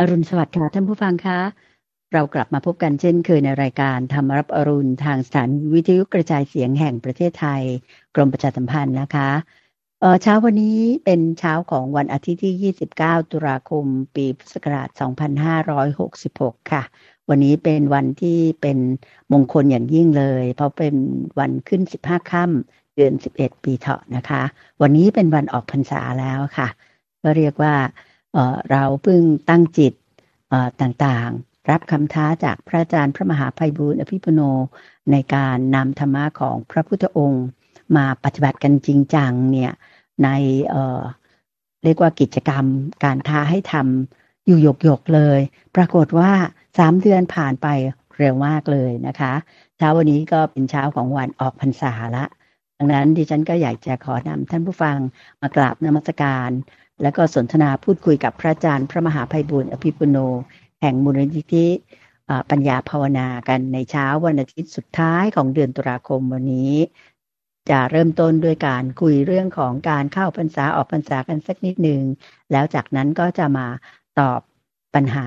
[0.00, 1.40] อรุณสวัสดิ์ค่ะท่านผู้ฟังคะ
[2.12, 7.62] เรากลับมาพบกันเช่นเคยในรายการธรรมรับอรุณทางสถานวิทยุกระจายเสียงแห่งประเทศไทย
[8.14, 9.30] กรมประชาสัมพันธ์นะคะ
[10.00, 13.84] เเช้าวันนี้เป็นเช้าของวันอาทิตย์ที่ 29 ตุลาคม
[14.14, 14.88] ปีพุทธศักราช
[16.00, 16.82] 2566 ค่ะ
[17.28, 18.78] วันนี้เป็นวันที่เป็น
[19.32, 20.94] มงคลอย่างยิ่งเลย เพราะเป็น
[21.38, 24.42] วันขึ้น 15 ค่ำเดือน 11 ปีเถาะนะคะ
[24.82, 26.68] วันนี้เป็นวันออกพรรษาแล้วค่ะ
[27.22, 27.74] ก็เรียกว่า
[28.70, 29.92] เราเพิ่งตั้งจิต
[30.80, 34.40] ต่างๆ รับคำท้าจากพระอาจารย์พระมหาภัยบูร์อภิปุโน
[35.10, 37.46] ในการนำธรรมะของพระพุทธองค์
[37.96, 39.72] มาปฏิบัติกันจริงจังเนี่ย
[40.24, 40.28] ใน
[40.70, 42.64] เเรียกว่ากิจกรรม
[43.04, 45.40] การท้าให้ทำอยู่หยกๆเลย
[45.76, 46.30] ปรากฏว่า
[46.78, 47.66] สามเดือนผ่านไป
[48.18, 49.32] เร็วมากเลยนะคะ
[49.76, 52.24] เช้าวันนี้ก็เป็นเช้าของวันออกพรรษาละ
[52.78, 54.96] ดังนั้นดิฉันก็อยากจะขอนำท่านผู้ฟัง
[55.40, 56.50] มากราบนมัสการ
[57.02, 60.18] และก็สนทนาพูดคุยกับพระอาจารย์ พระมหาภัยบุญอภิปุโน
[60.80, 61.66] แห่งมูลนิธิ
[62.50, 66.74] ปัญญาภาวนากันในเช้าวันอาทิตย์สุดท้ายของเดือนตุลาคมวันนี้
[67.70, 72.02] จะเริ่มต้นด้วยการคุยเรื่องของการเข้าพรรษาออกพรรษากันสักนิดหนึ่ง
[72.52, 73.66] แล้วจากนั้นก็จะมา
[74.20, 74.40] ตอบ
[74.94, 75.26] ปัญหา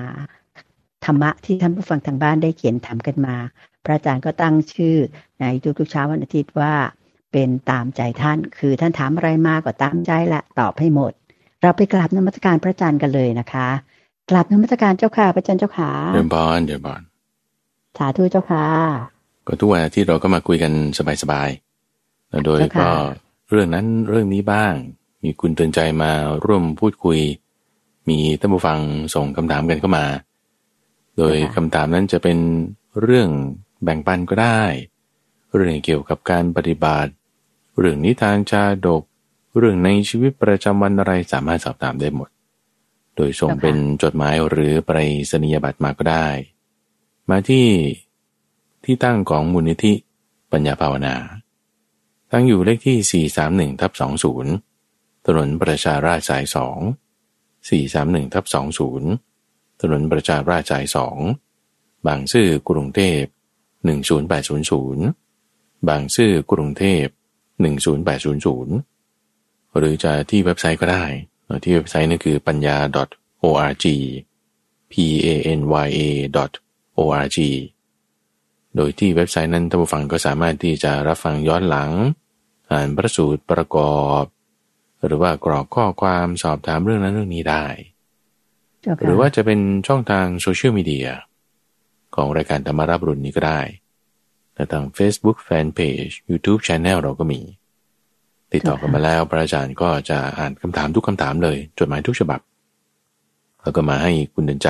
[1.04, 3.36] ธรรมะที่ท่านผู้ฟังทางบ้านได้เขียนถามกันมา
[3.84, 4.96] พระอาจารย์ก็ตั้งชื่อ
[5.40, 5.44] ใน
[5.78, 6.74] ทุกๆเช้าวันอาทิตย์ว่า
[7.32, 11.12] เป็นตามใจท่าน คือท่านถามอะไรมาก็ตามใจละตอบให้หมด
[11.64, 13.68] เราไปกราบนมัสการพระอาจารย์กันเลยนะคะ
[14.30, 17.02] กราบนมัสการเจ้าค่ะพระอาจารย์เจ้าค่ะเดินบอลเดินบอล
[17.98, 18.66] สาธุเจ้าค่ะ
[19.46, 21.48] ก็ทุกวันที่เราก็มาคุยกันสบาย
[22.44, 22.90] โดยก็
[23.50, 24.72] เรื่องนั้นเรื่องนี้บ้าง
[25.22, 26.12] มีคุณเตือนใจมา
[26.44, 27.18] ร่วมพูดคุย
[28.08, 28.78] มีท่านผู้ฟัง
[29.14, 30.06] ส่งคำถามกันเข้ามา
[31.16, 32.38] โดยคำถามนั้นจะเป็น
[33.02, 33.28] เรื่อง
[33.82, 34.62] แบ่งปันก็ได้
[35.54, 37.10] เรื่องเกี่ยวกับการปฏิบัติ
[37.78, 39.02] เรื่องนิทานชาดก
[39.56, 42.28] เรื่องในชีวิตประจำวันอะไรสามารถสอบถามได้หมด
[43.16, 44.98] โดยส่งเป็นจดหมายหรือไปร
[45.30, 46.28] ษณียบัตรมาก็ได้
[47.30, 47.68] มาที่
[48.84, 49.94] ที่ตั้งของมูลนิธิ
[50.52, 51.16] ปัญญาภาวนา
[52.32, 53.26] ตั้งอยู่เลขที่
[53.74, 53.92] 431ทับ
[54.58, 56.56] 20 ถนนประชาราชสาย 2
[57.68, 58.44] 431ทับ
[59.12, 60.84] 20 ถนนประชาราชสาย
[61.46, 63.22] 2 บางซื่อกรุงเทพ
[63.94, 67.04] 10800 บางซื่อกรุงเทพ
[67.92, 68.93] 10800
[69.78, 71.04] หรือจะที่เว็บไซต์ก็ได้
[71.64, 72.76] ที่เว็บไซต์นั่นคือปัญญา
[73.42, 73.84] .org
[74.92, 76.00] p a n y a
[76.98, 77.38] .org
[78.76, 81.90] โดยที่เว็บไซต์นั้นท่านผู้ฟังก็สามารถที่จะรับฟังย้อนหลัง
[82.70, 84.24] อ่านพระสูตรประกอบ
[85.04, 87.66] หรือว่ากรอกข้อความสอบถามเรื่องนั้นเรื่องนี้ได้
[89.04, 91.08] หรือว่าจะเป็นช่องทางโซเชียลมีเดีย
[92.14, 93.60] ของรายการธรรมารับรุนนี้ก็ได้
[94.54, 97.40] แต่ทาง Facebook Fanpage YouTube Channel เราก็มี
[98.54, 102.40] ติดต่อกันมาแล้ว พระอาจารย์ก็จะอ่านคำถามทุกคำถามเลยจดหมายทุกฉบับ
[103.62, 104.68] แล้วก็มาให้คุณเดินใจ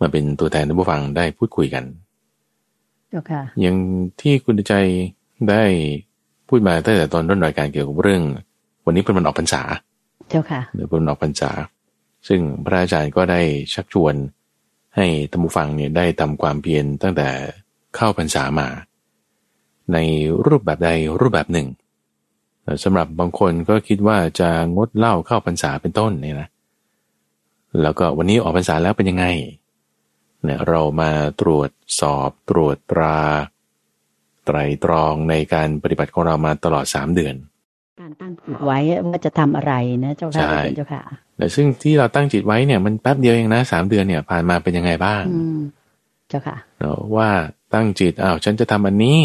[0.00, 1.84] มาเป็นตัวแทนท่านผู้ฟังได้พูดคุยกัน
[3.60, 3.76] อย่าง
[4.20, 4.74] ที่คุณเดินใจ
[5.50, 5.62] ได้
[6.48, 8.22] พูดมาตั้งแต่ตอนต้นรายการเกี่ยวกับเรื่อง
[8.84, 9.62] วันนี้เป็นวันออกพรรษา
[10.30, 11.50] เจ้าค่ะเเป็นวันออกพรรษา
[12.28, 13.40] ซึ่งพระอาจารย์ก็ได้
[13.74, 14.14] ชักชวน
[14.96, 17.28] ให้ตัมฟังเนี่ยได้ทำความเพียรตั้งแต่
[17.96, 18.68] เข้าพรรษามา
[19.92, 19.98] ใน
[20.46, 20.90] รูปแบบใด
[21.20, 21.66] รูปแบบหนึ่ง
[22.84, 26.48] สำหรับบางคนก็คิดว่าจะงดเหล้าเข้าพรรษาเป็นต้นเนี่ยนะ
[27.82, 29.26] แล้วก็วันนี้ออกพรรษาแล้วเป็นยังไง
[30.42, 31.10] เนี่ยเรามา
[31.40, 31.70] ตรวจ
[32.00, 33.18] สอบตรวจตรา
[34.46, 37.34] ไตรตรองในการปฏิบัติของเรามาตลอดสามเดือน
[38.00, 39.72] การตั้งจิตไว้ว่าจะทำอะไร
[40.04, 41.02] นะเจ้าค่ะเจ้าค่ะ
[41.36, 45.22] แต่ซึ่งที่เราตั้งจิตไว้เนี่ยมันแป๊บเดียวเองนะสามเดือนเนี่ยผ่านมาเป็นยังไงบ้าง
[46.28, 47.30] เจ้าค่ะเนาะว่า
[47.74, 49.20] ตั้งจิตอ้าวฉันจะทำอันนี้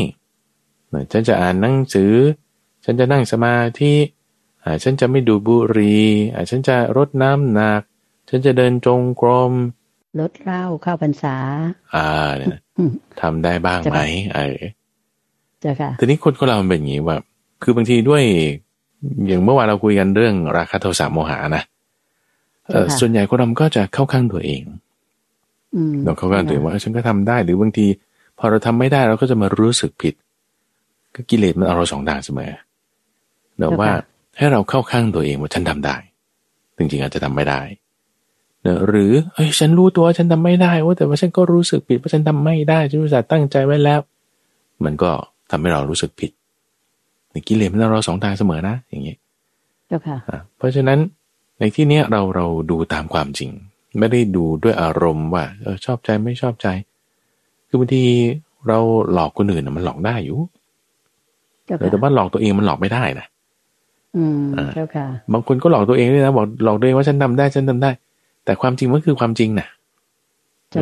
[1.11, 2.13] ฉันจะอ่านหนังสือ
[2.85, 3.93] ฉันจะนั่งสมาธิ
[4.63, 7.81] อ่าฉันจะไม่ดูบุหรี่อ่าฉันจะรดน้ำหนัก
[8.29, 9.53] ฉันจะเดินจงกรม
[10.19, 11.35] ลดเหล้าเข้าพรรษา
[11.95, 12.07] อ่า
[12.37, 12.49] เนี่ย
[13.21, 13.97] ทำได้บ้างไหม
[14.33, 14.59] เออ
[15.63, 17.17] จ้ะค่ะทีนี้คนของเราเป็นอย่างนี้ว่า
[17.63, 18.23] คือบางทีด้วย
[19.27, 21.63] อย่างเมื่อวานเราคุยกันเรื่องราคาโทสะโมหะนะ
[22.67, 24.61] เออส่วนใหญ่คนเราก็จะเข้าข้างตัวเอง
[26.05, 27.87] เราเข้าข้างตัวเองว่าฉันก็ทำได้ หรือบางที
[28.37, 30.13] พอเราทำไม่ได้เราก็จะมารู้สึกผิด
[31.15, 32.51] ก็กิเลสมันเอาเราสองทางเสมอ
[33.59, 33.91] เราว่า
[34.37, 35.95] ให้เราเข้าข้างตัวเองว่าฉันทำได้
[36.77, 37.61] จริงๆอาจจะทำไม่ได้
[38.61, 43.99] เนหรือเอ้ยฉันรู้ตัวฉันทำไม่ได้โอ้แต่ว่าฉันก็รู้สึกผิดว่าฉันทำไม่ได้ฉันรู้สึกตั้งใจไว้แล้ว
[44.83, 45.11] มันก็
[45.51, 46.31] ทำให้เรารู้สึกผิด
[47.31, 49.15] ในกิเลสมันเราสองทางเสมอนะ อย่างนี้
[50.57, 50.99] เพราะฉะนั้น
[51.59, 53.49] ในที่เนี้ยเราเราดูตามความจริง
[53.99, 56.67] ไม่ได้ดูด้วยอารมณ์ว่าเออชอบใจไม่ชอบใจ
[57.67, 58.03] คือบางที
[58.67, 58.79] เรา
[59.13, 60.39] หลอกคนอื่นมันหลอกได้อยู่
[61.91, 63.27] แต่ว่าหลอกตัวเองมันหลอกไม่ได้นะ
[64.17, 67.91] อืมเจ้าค่ะ บางคนก็หลอกตัวเองด้วยนะบอกหลอกตัวเองว่าฉันทำได้ฉันทำได้
[68.45, 69.67] แต่ความจริงมันคือความจริงนะ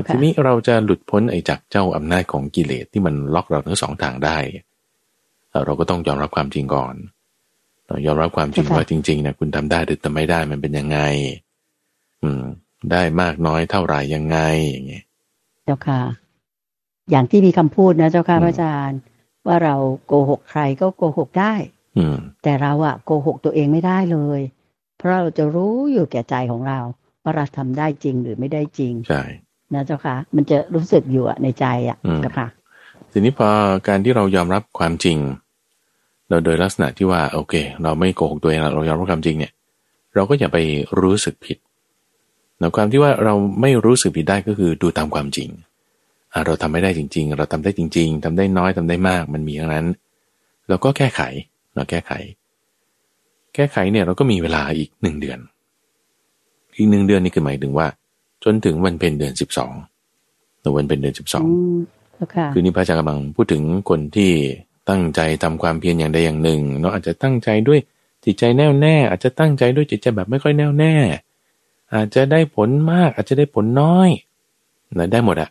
[0.09, 4.37] ทีนี้เราจะหลุดพ้นไอ้จากเจ้าอำนาจของกิเลสที่มันล็อกเราทั้งสองทางได้
[5.65, 6.95] เราก็ต้องยอมรับความจริงก่อน
[8.05, 10.99] ยอมรับความจริงว่าจริงๆนะคุณทำได้หรือทำไม่ได้มันเป็นยังไง
[12.23, 12.43] อืม
[12.91, 14.37] ได้มากน้อยเท่าไหร่ยังไง
[14.69, 15.03] อย่างเงี้ย
[15.65, 16.01] เจ้าค่ะ
[17.11, 18.99] อย่างที่มีคำพูดนะเจ้าค่ะพระอาจารย์
[19.47, 19.75] ว่าเรา
[20.07, 21.76] โกหกใครก็โกหกได้อืม
[22.43, 24.41] แต่เราอะโกหกตัวเองไม่ได้เลย
[24.97, 26.79] เพราะเราจะรู้อยู่แก่ใจของเรา
[27.23, 29.21] ว่าเราทำได้จริงหรือไม่ได้จริงใช่
[29.73, 32.47] นะเจ้าค่ะ มันจะรู้สึกอยู่ในใจอะเจ้าค่ะ
[33.11, 33.49] ทีนี้พอ
[33.87, 35.17] การที่เรายอมรับความจริง
[36.29, 37.53] เราโดยลักษณะที่ว่า โอเค
[37.83, 39.51] เราไม่โกหกตัวเองเรายอมรับความจริงเนี่ย
[40.15, 40.57] เราก็อย่าไป
[41.01, 41.57] รู้สึกผิด
[42.59, 45.49] แต่ความที่ว่าเราไม่รู้สึกผิดได้ก็คือดูตามความจริง
[46.45, 49.87] เราทำไม่ได้จริง ๆ เราทำได้จริง ๆทำได้น้อยทำได้มาก มันมีอย่างนั้น
[50.69, 51.21] เราก็แก้ไข
[51.77, 52.11] เราแก้ไข
[53.55, 55.39] แก้ไขเนี่ยเราก็มีเวลาอีกหนึ่งเดือน
[56.75, 57.87] อีกหนึ่งเดือนนี่คือหมายถึงว่า
[58.43, 59.73] จนถึงวันเป็นเดือนสิบสอง
[60.77, 61.45] วันเป็นเดือนสิบสอง
[62.53, 64.31] คือนี่พระอาจารย์กำลังพูดถึงคนที่
[64.89, 67.79] ตั้งใจทำความเพียรอย่างใดอย่างหนึ่งเนาะอาจจะตั้งใจด้วย
[68.25, 70.93] จิตใจแน่วแน่ อาจจะตั้งใจด้วยจิตใจแบบไม่ค่อยแน่วแน่
[71.93, 74.09] อาจจะได้ผลมากอาจจะได้ผลน้อย
[74.95, 75.49] นะได้หมดอะ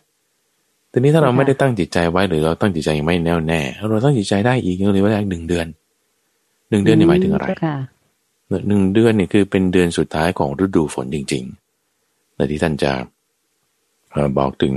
[0.91, 5.65] ทีนี้ถ้าเราไม่ได้ตั้งจิตใจไว้หรือเราตั้งจิตใจยังไม่แน่วแน่เราตั้งจิตใจได้อีกยังเหลือเวลาหนึ่งเดือน
[6.69, 7.45] หนึ่งเดือนนี่หมายถึงอะไร
[8.67, 12.91] หนึ่งเดือนนี่คือเป็นเดือนสุดท้ายของฤดูฝนจริงๆในที่ท่านจะ
[14.37, 14.75] บอกถึง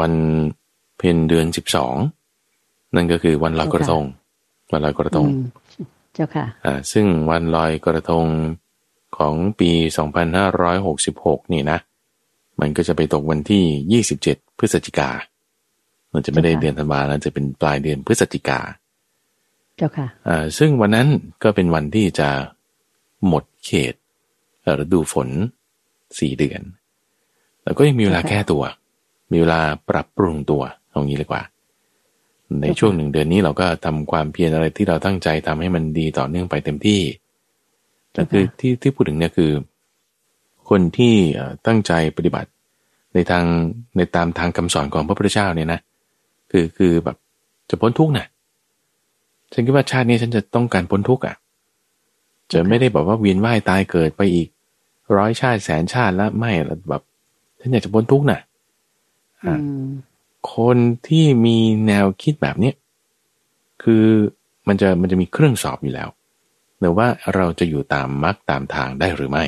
[0.00, 0.12] วัน
[0.98, 1.94] เพ็ญเดือนสิบสอง
[2.94, 4.04] นั่นก็คือวันลอยกระทง
[4.72, 5.26] วันลอยกระทง
[6.14, 8.26] เจ้าค่ะอ่าซึ่งวันลอยกระทง
[9.18, 9.70] ของปี
[10.62, 11.78] 2566 นี่นะ
[12.60, 15.10] มันก็จะไปตกวันที่ 27 พฤศจิกา
[16.12, 18.60] มันจะไม่ได้เดือนธันวาแล้วจะเป็นปลายเดือนพฤศจิกา
[19.76, 21.08] เจ้าค่ะอ่าซึ่งวันนั้น
[21.42, 22.28] ก็เป็นวันที่จะ
[23.26, 23.94] หมดเขต
[24.82, 25.28] ฤดูฝน
[26.18, 26.60] สี่เดือน
[27.64, 28.62] แล้วก็ยังมีเวลาแก้ตัว
[29.32, 31.42] มีเวลาปรับปรุงตัวตรงนี้เลยกว่า
[32.62, 37.00] ในช่วงหนึ่งเดือนนี้เราก็ทำความเพียรอะไรที่เราตั้งใจทำให้มันดีต่อเนื่องไปเต็มที่
[38.12, 39.50] แต่คือที่ที่พูดถึงเนี่ยคือ
[40.68, 41.14] คนที่
[41.66, 42.50] ตั้งใจปฏิบัติ
[43.14, 43.44] ในทาง
[43.96, 45.80] ในตามทางคำสอนของพระพุทธเจ้าเนี่ยนะ
[46.50, 47.16] คือคือแบบ
[47.70, 48.26] จะพ้นทุกข์นะ
[49.52, 51.36] ฉันคิดว่าชาตินี้ฉันจะต้องการพ้นทุกข์อะ
[52.52, 54.48] จะไม่ได้บอกว่าเวียนว่ายตายเกิดไปอีก
[55.16, 56.52] ร้อยชาติแสนชาติแล้วไม่
[56.88, 57.02] แบบ
[57.60, 58.40] ฉันอยากจะพ้นทุกข์น่ะ
[59.44, 59.56] อ่า
[60.54, 60.76] คน
[61.08, 62.74] ที่มีแนวคิดแบบเนี้ย
[63.82, 64.04] คือ
[64.68, 66.08] มันจะมันจะมีเครื่องสอบอยู่แล้ว
[66.78, 69.44] เนื่อว่าเราจะอยู่ตามมรรคตามทางได้หรือไม่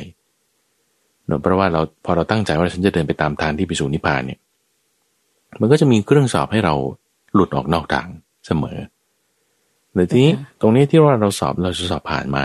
[1.27, 4.41] เนื่อเพราะว่าเราพอเราตั้งใจว่าฉันจะเดินไปตามทางที่ไปสู่นิพพานเนี่ย
[5.61, 6.75] มันก็จะมีเครื่องสอบให้เรา
[7.35, 8.09] หลุดออกนอกทาง
[8.47, 8.79] เสมอ
[9.95, 12.39] หรือทีนี้ตรงนี้ที่ว่าเราสอบเราจะสอบผ่านไหม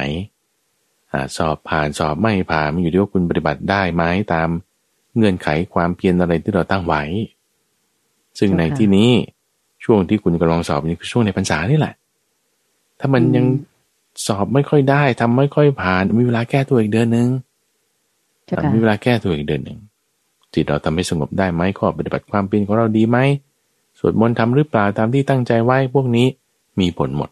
[1.12, 4.04] อ่าสอบผ่านสอบไม่ผ่านมันอยู่ที่ว่าคุณปฏิบัติได้ไหม
[4.34, 4.50] ตาม
[5.16, 7.04] เงื่อนไขความเพียรอะไรที่เราตั้งไว้
[8.40, 9.12] ซึ่งในที่นี้
[9.84, 11.94] ช่วงที่คุณกำลังสอบนี่คือช่วงในพรรษานี่แหละ
[13.00, 13.46] ถ้ามันยัง
[14.28, 17.30] สอบไม่ค่อยได้ทำไม่ค่อยผ่านมีเวลาแก้ตัวอีกเดือนหนึ่ง
[18.74, 19.80] มีเวลาแก้ตัวอีกเดือนหนึ่ง
[20.54, 23.18] จิตเราทำให้สงบได้ไหมข้อปฏิบัติความเป็นของเราดีไหม
[24.00, 26.28] สวดมนต์ทำหรือเปล่าตามที่ตั้งใจไว้พวกนี้
[26.80, 27.30] มีผลหมด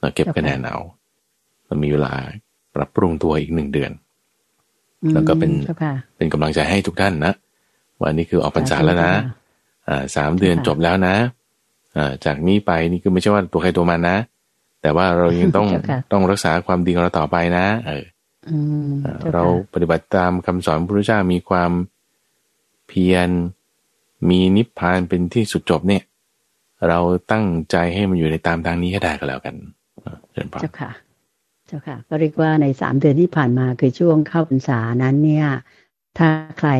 [0.00, 0.78] เราเก็บคะแนนเอา
[1.66, 2.14] เรามีเวลา
[2.74, 3.92] ปรับปรุงตัวอีกหนึ่งเดือน
[5.12, 5.52] แล้วก็เป็น
[6.16, 7.32] เป็นกำลังใจให้ทุกท่านนะ
[8.02, 9.12] วันนี้คือออกพรรษาแล้วนะ
[9.88, 11.16] อ่าสามเดือนจบแล้วนะ
[11.96, 14.18] อ่า จากนี้ไปนี่คือไม่ใช่ว่าตัวใครตัวมันนะ
[14.82, 15.66] แต่ว่าเรายังต้อง
[16.12, 18.04] ต้องรักษาความดีของเราต่อไปนะ เออ
[19.32, 21.70] เราปฏิบัติตามคำสอนพระพุทธเจ้ามีความ
[22.88, 23.28] เพียร
[24.28, 26.02] มีนิพพานเป็นที่สุดจบเนี่ย
[26.88, 26.98] เรา
[27.32, 29.54] ตั้งใจให้มันอยู่ในตามทางนี้ให้ได้ก็แล้วกัน
[30.60, 30.90] เจ้าค่ะ
[31.66, 35.48] เจ้าค่ะ ก็เรียกว่าในสามเดือนที่ผ่านมาคือช่วงเข้าพรรษานั้นเนี่ย
[36.18, 36.70] ถ้าใคร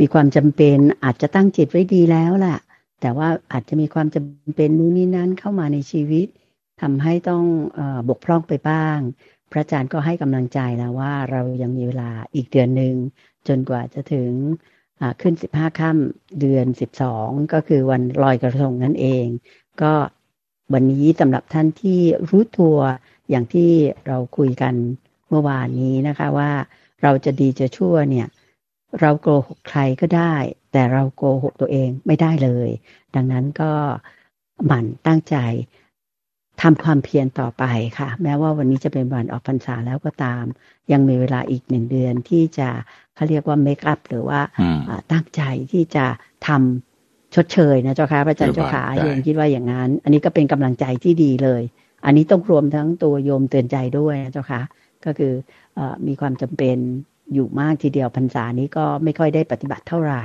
[0.00, 2.58] มีความจำเป็นอาจจะตั้งจิตไว้ดีแล้วแหละ
[3.00, 6.26] แต่ว่าอาจจะมีความจำเป็นนู้นนี้นั้นเข้ามาในชีวิต
[6.82, 7.44] ทำให้ต้อง
[7.78, 8.98] อบกพร่องไปบ้าง
[9.50, 12.94] พระอาจารย์ก็ให้กำลังใจแล้วว่าเรายังมีเวลาอีกเดือนหนึ่ง
[13.48, 14.32] จนกว่าจะถึง
[15.20, 19.26] ขึ้นสิบห้าค่ำเดือนสิบสองก็คือวันลอยกระทงนั่นเอง
[19.82, 19.92] ก็
[20.72, 22.76] วันนี้สำหรับท่านที่รู้ตัว
[23.30, 23.70] อย่างที่
[24.06, 24.74] เราคุยกัน
[25.28, 26.50] เมื่อวานนี้นะคะว่า
[27.02, 28.28] เราจะดีจะชั่วเนี่ย
[29.00, 30.34] เราโกหกใครก็ได้
[30.72, 32.68] แต่เราโกหกตัวเองไม่ได้เลย
[33.14, 33.72] ดังนั้นก็
[34.66, 35.36] หมั่นตั้งใจ
[36.62, 37.64] ทำความเพียรต่อไป
[37.98, 40.44] ค่ะ แม้ว่าวันนี้จะเป็นวันออกพรรษาแล้วก็ตาม
[40.92, 42.68] ยังมีเวลาอีกหนึ่งเดือนที่จะ
[43.14, 44.40] เขาเรียกว่าเมคอัพหรือว่า
[45.12, 46.06] ตั้งใจที่จะ
[46.46, 46.91] ทำ
[47.34, 51.62] ชดเชยนะเจ้าค่ะพระอาจารย์เจ้าขาโยมคิดว่าอย่างนั้น อันนี้ก็เป็นกำลังใจที่ดีเลย
[52.04, 54.60] อันนี้ต้องรวมทั้งตัวโยมเตือนใจด้วยนะเจ้าค่ะ
[55.04, 55.32] ก็คือ
[55.78, 56.76] อมีความจำเป็น
[57.34, 60.24] อยู่มากทีเดียวพรรษานี้ก็ไม่ค่อยได้ปฏิบัติเท่าไหร่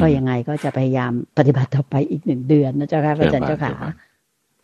[0.00, 3.72] ก็ยังไงก็จะพยายามปฏิบัติต่อไปอีกหนึ่งเดือนนะเจ้าค่ะพระอาจารย์เจ้าค่ะ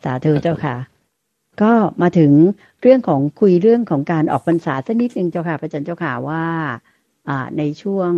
[0.04, 0.76] สาธุเจ้าค่ะ
[1.62, 2.32] ก็มาถึง
[2.82, 6.44] เรื่องของคุยเรื่องของการออกพรรษาสักนิดหนึ่งเจ้าค่ะพระอาจารย์เจ้าค่ะว่า
[7.28, 8.10] อ่าในช่วง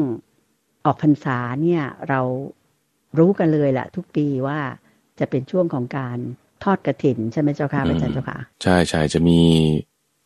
[0.84, 2.20] ออกพรรษาเนี่ย เรา
[3.18, 4.58] รู้กันเลยแหละทุกปีว่า
[5.18, 6.18] จะเป็นช่วงของการ
[6.64, 9.40] ทอดกระถินใช่ไหมเจ้าค่ะอาจารย์เจ้าค่ะ ใช่ใช่จะมี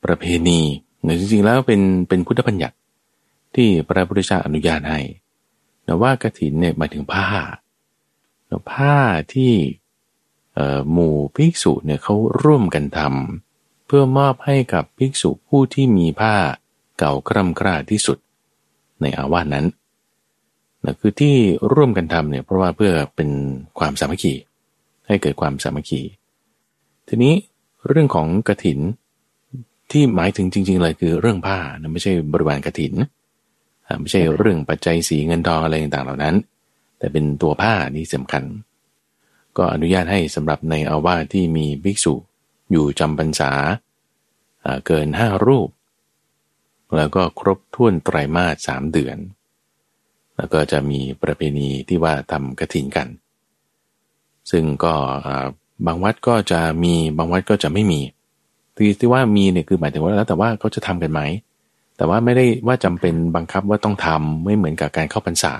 [0.04, 0.60] ประเพณี
[1.04, 2.76] ในจริงๆแล้วเป็นเป็นพุทธบัญญัติ
[3.54, 5.00] ที่พระพุทธเจ้าอนุญาตให้
[5.84, 7.26] แต่ว่ากระถินเนี่ยหมายถึงผ้า
[8.70, 8.96] ผ้า
[9.34, 9.52] ที่
[10.92, 16.34] หมู่ภิกษุเนี่ยเขาร่วมกันทำเพื่อมอบให้กับภิกษุผู้ที่มีผ้า
[16.98, 18.18] เก่ากร่ำกร้าที่สุด
[19.00, 19.66] ในอาวาสนั้น
[20.84, 21.34] นะคือที่
[21.72, 23.30] ร่วมกันทำเนี่ยเพราะว่าเพื่อเป็น
[23.78, 24.34] ความสามัคคี
[25.06, 26.02] ให้เกิดความสามัคคี
[27.08, 27.34] ทีนี้
[27.88, 28.80] เรื่องของกระถิน
[29.90, 32.94] ที่หมายถึงจริง ๆ เลยคือเรื่องผ้านะไม่ใช่บริวารกระถิน
[34.00, 36.34] ไม่ใช่เรื่องปัจจัยสีเงินทองอะไรต่างๆเหล่านั้น
[36.98, 38.44] แต่เป็นตัวผ้านี่สำคัญ
[39.56, 42.14] ก็อนุญาตให้สำหรับในอาวาสที่มีภิกษุ
[42.70, 43.52] อยู่จำพรรษา
[44.86, 45.68] เกินห้ารูป
[46.96, 49.16] แล้วก็ครบถ้วนไตรมาสสามเดือน
[50.36, 53.06] แล้วก็จะมีประเพณีที่ว่าทำกระถินกัน
[54.50, 54.94] ซึ่งก็
[55.86, 58.00] บางวัดก็จะมีบางวัดก็จะไม่มี
[58.76, 61.20] ที่ที่ว่ามีเนี่ยคือหมายถึงว่าแล้วแต่ว่าเขาจะทำกันไหม
[61.96, 65.54] แต่ว่าไม่ได้ว่าจำเป็นบังคับว่าต้องทำไม่เหมือนกับการเข้าพรรษา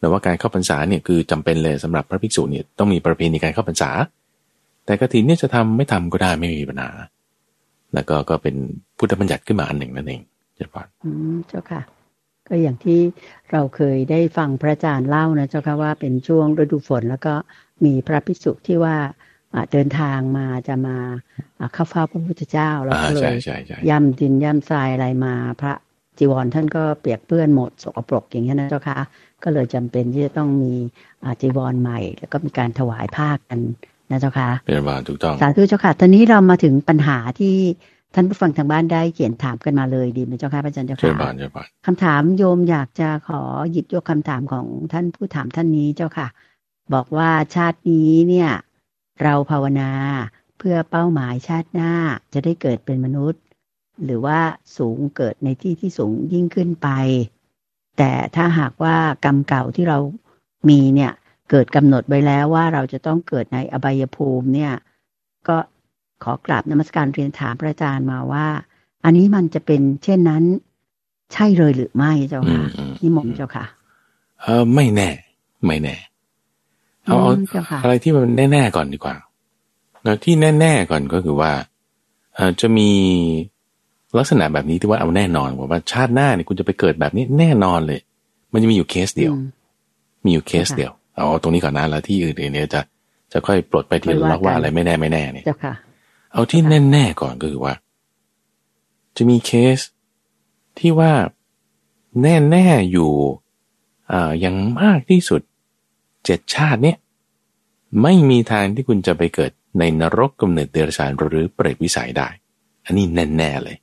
[0.00, 3.90] แต่ว่าการเข้าพรรษาเนี่ยคือจำเป็นเลยสำหรับพระภิกษุเนี่ยต้องมีประเพณีการเข้าพรรษา
[4.84, 6.90] แต่กฐินเนี่ยจะทำไม่ทำก็ได้ไม่มีปัญหา
[7.94, 8.54] แล้วก็ก็เป็น
[8.98, 10.20] พุทธบัญญัติขึ้นมาอันหนึ่งนั่นเอง
[10.56, 11.80] เจ้าค่ะอืมเจ้าค่ะ
[12.48, 12.98] ก็อย่างที่
[13.54, 17.34] เราเคยได้ฟังพระอาจารย์เล่านะเจ้าค่ะว่าเป็นช่วงฤดูฝนแล้วก็
[17.84, 18.96] มีพระภิกษุที่ว่า
[19.72, 20.96] เดินทางมาจะมา
[21.72, 23.34] เข้าเฝ้าพระพุทธเจ้าแล้วก็เลย
[23.88, 25.72] ย่ำดินย่ำทรายอะไรมาพระ
[26.18, 28.98] จีวรท่านก็เปียกเปื้อนหมดสกปรกอย่างนี้นะเจ้าค่ะ
[29.42, 30.74] ก็เลยจำเป็นที่จะต้องมี
[31.40, 33.58] จีวรใหม่ แล้วก็มีการถวายผ้ากัน
[34.10, 37.56] นะเจ้าค่ะเป็นบาถูกต้องสาธุเจ้าค่ะตอนนี้เรามาถึงปัญหาที่
[38.14, 46.28] ท่านผู้ฟังทางบ้านได้เขียนถามกันมาเลยดีไหมเจ้าค่ะพระอาจารย์เจ้าค่ะคำถามโยมอยากจะขอหยิบยกคำถามของท่านผู้ถามท่านนี้เจ้าค่ะ
[46.94, 48.50] บอกว่าชาตินี้เนี่ย
[49.22, 49.90] เราภาวนา
[50.58, 51.92] เพื่อเป้าหมายชาติหน้า
[52.32, 53.42] จะได้เกิดเป็นมนุษย์
[54.04, 54.38] หรือว่า
[54.78, 56.88] สูงเกิดในที่ที่สูงยิ่งขึ้นไป
[57.98, 59.98] แต่ถ้าหากว่ากรรมเก่าที่เรา
[60.68, 61.12] มีเนี่ย
[61.50, 64.72] เกิดกำหนดไว้แล้วว่าเราจะต้องเกิดในอบายภูมิเนี่ย
[65.48, 65.56] ก็
[66.24, 68.46] ขอกราบนมัสการเรียนถามพระอาจารย์มาว่า
[69.04, 70.42] อันนี้มันจะเป็นเช่นนั้น
[71.32, 72.62] ใช่เลยหรือไม่เจ้าค่ะ
[73.02, 73.64] นิมนต์เจ้าค่ะ
[74.42, 75.10] เออไม่แน่
[75.66, 75.96] ไม่แน่
[77.04, 77.16] เอา
[77.84, 79.16] อะไรที่มันแน่ๆก่อนดีกว่า
[80.04, 81.52] แล้วที่แน่ๆก่อนก็คือว่า
[82.60, 82.90] จะมี
[84.18, 88.00] ลักษณะแบบนี้ที่ว่าเอาแน่นอนว่าชาติหน้าเนี่ยคุณจะไปเกิดแบบนี้แน่นอนเลย
[88.52, 89.32] มันจะมีอยู่เคสเดียว
[90.24, 92.80] มีอยู่เคสเดียวเอาตรงนี้ก่อนนะแล้วที่อื่นเนี่ยจะ
[93.32, 96.60] จะค่อยปลดไปทีละล็อกว่าอะไรไม่แน่ไม่แน่เนี่ยเเอาที่
[96.92, 97.74] แน่ๆก่อนก็คือว่า
[99.16, 99.78] จะมีเคส
[100.78, 101.12] ที่ว่า
[102.22, 103.12] แน่ๆอยู่
[104.12, 105.40] อ่าอย่างมากที่สุด
[106.24, 106.98] เจ็ดชาติเนี่ย
[108.02, 112.28] ไม่มีทางที่คุณจะไปเกิดในนรกกำเนิดเดรัจฉานหรือเปรตวิสัยได้
[112.84, 113.76] อันนี้แน่ๆเลย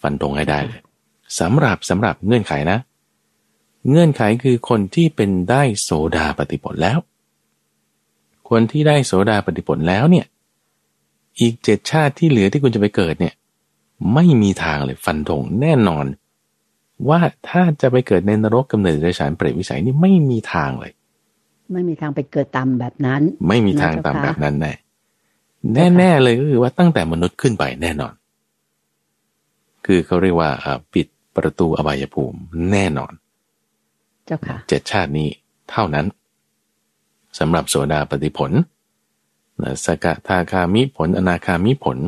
[0.00, 0.80] ฟันตรงให้ได้เลย
[1.40, 2.78] สำหรับสำหรับเงื่อนไขนะ
[3.90, 6.98] เงื่อนไขคือคนที่เป็นได้โสดาปฏิผลแล้ว
[8.50, 10.26] คนที่ได้โสดาปฏิผลแล้วเนี่ย
[11.40, 13.34] อีกเจ็ดชาติที่เหลือที่คุณจะไปเกิดเนี่ย
[14.14, 16.06] ไม่มีทางเลยฟันธงแน่นอน
[17.08, 20.92] ว่าถ้าจะไปเกิดในนรกกำเนิดเดรัจฉานเปรตวิสัยนี่ไม่มีทางเลย
[21.72, 28.12] ไม่มีทางไปเกิดต่ำแบบนั้น ไม่มีทางต่ำแบบนั้นแน่แน่ๆเลยก็คือว่าตั้งแต่มนุษย์ขึ้นไปแน่นอน
[29.86, 30.50] คือเขาเรียกว่า
[30.94, 32.38] ปิดประตูอบายภูมิ
[32.70, 33.12] แน่นอน
[34.26, 35.28] เจ้าค่ะเจ็ดชาตินี้
[35.70, 36.06] เท่านั้น
[37.38, 38.52] สำหรับโสดาปัตติผล
[39.84, 41.98] สกทาคามิผลอนาคามิผล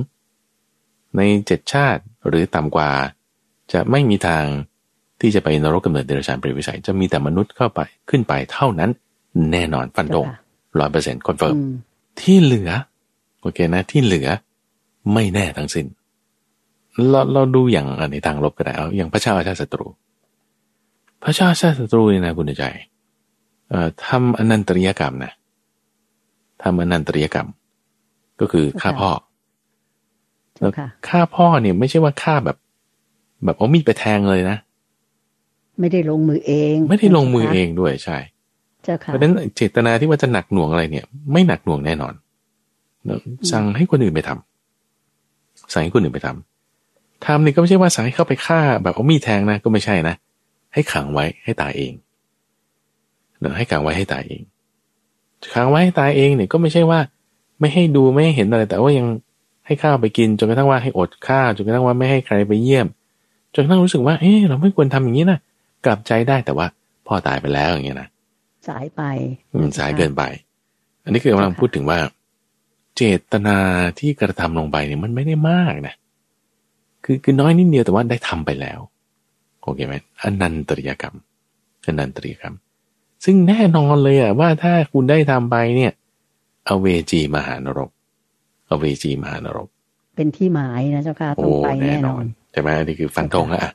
[1.16, 2.90] ในเจ็ดชาติหรือต่ำกว่า
[3.73, 4.45] จะไม่มีทาง
[5.21, 7.80] ที่จะไปนรกกำเนิดเดรัจฉานเปรตวิสัย จะมีแต่มนุษย์เข้าไป
[8.11, 8.90] ขึ้นไปเท่านั้น
[9.52, 10.26] แน่นอนฟันธง
[10.78, 11.57] ร้อยเปอร์เซ็นต์ confirm
[12.21, 12.71] ที่เหลือ
[13.40, 14.28] โอเคนะ ที่เหลือ
[15.14, 19.87] ไม่แน่ทั้งสิ้นเราเราดูอย่างในทางลบก็ได้เอาอย่างพระเจ้าอาชาติศัตรู
[21.23, 22.64] พระเจ้าอาชาติศัตรูเนี่ยนะคุณใจ
[23.69, 25.33] เอ่อทำอนันตริยกรรมนะ
[26.62, 27.49] ทำอนันตริยกรรม
[28.40, 29.11] ก็คือฆ่าพ่อ
[30.61, 30.73] แล้ว
[31.09, 32.57] ฆ่าพ่อเนี่ยไม่ใช่ว่าฆ่าแบบ
[33.45, 34.57] แบบเอามีดไปแทงเลยนะ
[35.81, 38.19] ไม่ได้ลงมือเอง ไม่ได้ลงมือเองด้วยใช่
[38.99, 42.14] เพราะฉะนั้นเจตนาที่ว่าจะหนักหน่วงอะไรเนี่ย ไม่หนักหน่วงแน่นอน
[43.50, 50.14] สั่งให้คนอื่นไปทำสั่งให้คนอื่นไปทำทำนี่ก็ไม่ใช่ว่าสั่งให้เข้าไปฆ่า แบบเอามีดแทงนะก็ไม่ใช่นะ
[50.75, 51.93] ให้ขังไว้ให้ตายเอง
[53.40, 54.43] เนาะให้ขังไว้ให้ตายเอง
[55.54, 56.99] ขังไว้ให้ตายเองเนี่ยก็ไม่ใช่ว่า
[57.61, 59.06] ไม่ให้ดูไม่ให้เห็นอะไร แต่ว่ายัง
[59.66, 62.87] ให้ข้าวไปกินจนกระทั่งว่าให้อดข้าวจนกระทั่งว่าไม่ให้ใครไปเยี่ยม
[63.54, 65.38] จนกระทั่งรู้สึกว่าเออเราไม่ควรทำอย่างนี้นะ
[65.85, 66.66] กลับใจได้แต่ว่า
[67.06, 68.09] พ่อตายไปแล้วอย่างเงี้ยนะ
[68.68, 69.02] สายไป
[69.62, 70.23] มันสายเกินไป
[71.04, 71.99] อันนี้คือกำลังพูดถึงว่า
[72.97, 73.56] เจตนา
[73.99, 75.94] ที่กระทำลงไปเนี่ยมันไม่ได้มากนะ
[77.04, 78.78] คือคือน้อยนิดเดียวแต่ว่าได้ทำไปแล้ว
[79.62, 81.16] โอเคไหมอนันตริยกรรม
[81.87, 82.54] อนันตริยกรรม
[83.25, 85.93] ซึ่งแน่นอนเลยอะว่าถ้าคุณได้ทำไปเนี่ย
[86.69, 87.91] อเวจีมหานรก
[88.71, 89.69] อเวจีมหานรก
[90.17, 93.73] เป็นที่หมายนะเจ้าค่ะต้องไปแน่นอนใช่ไหมนี่คือฟันธงอะ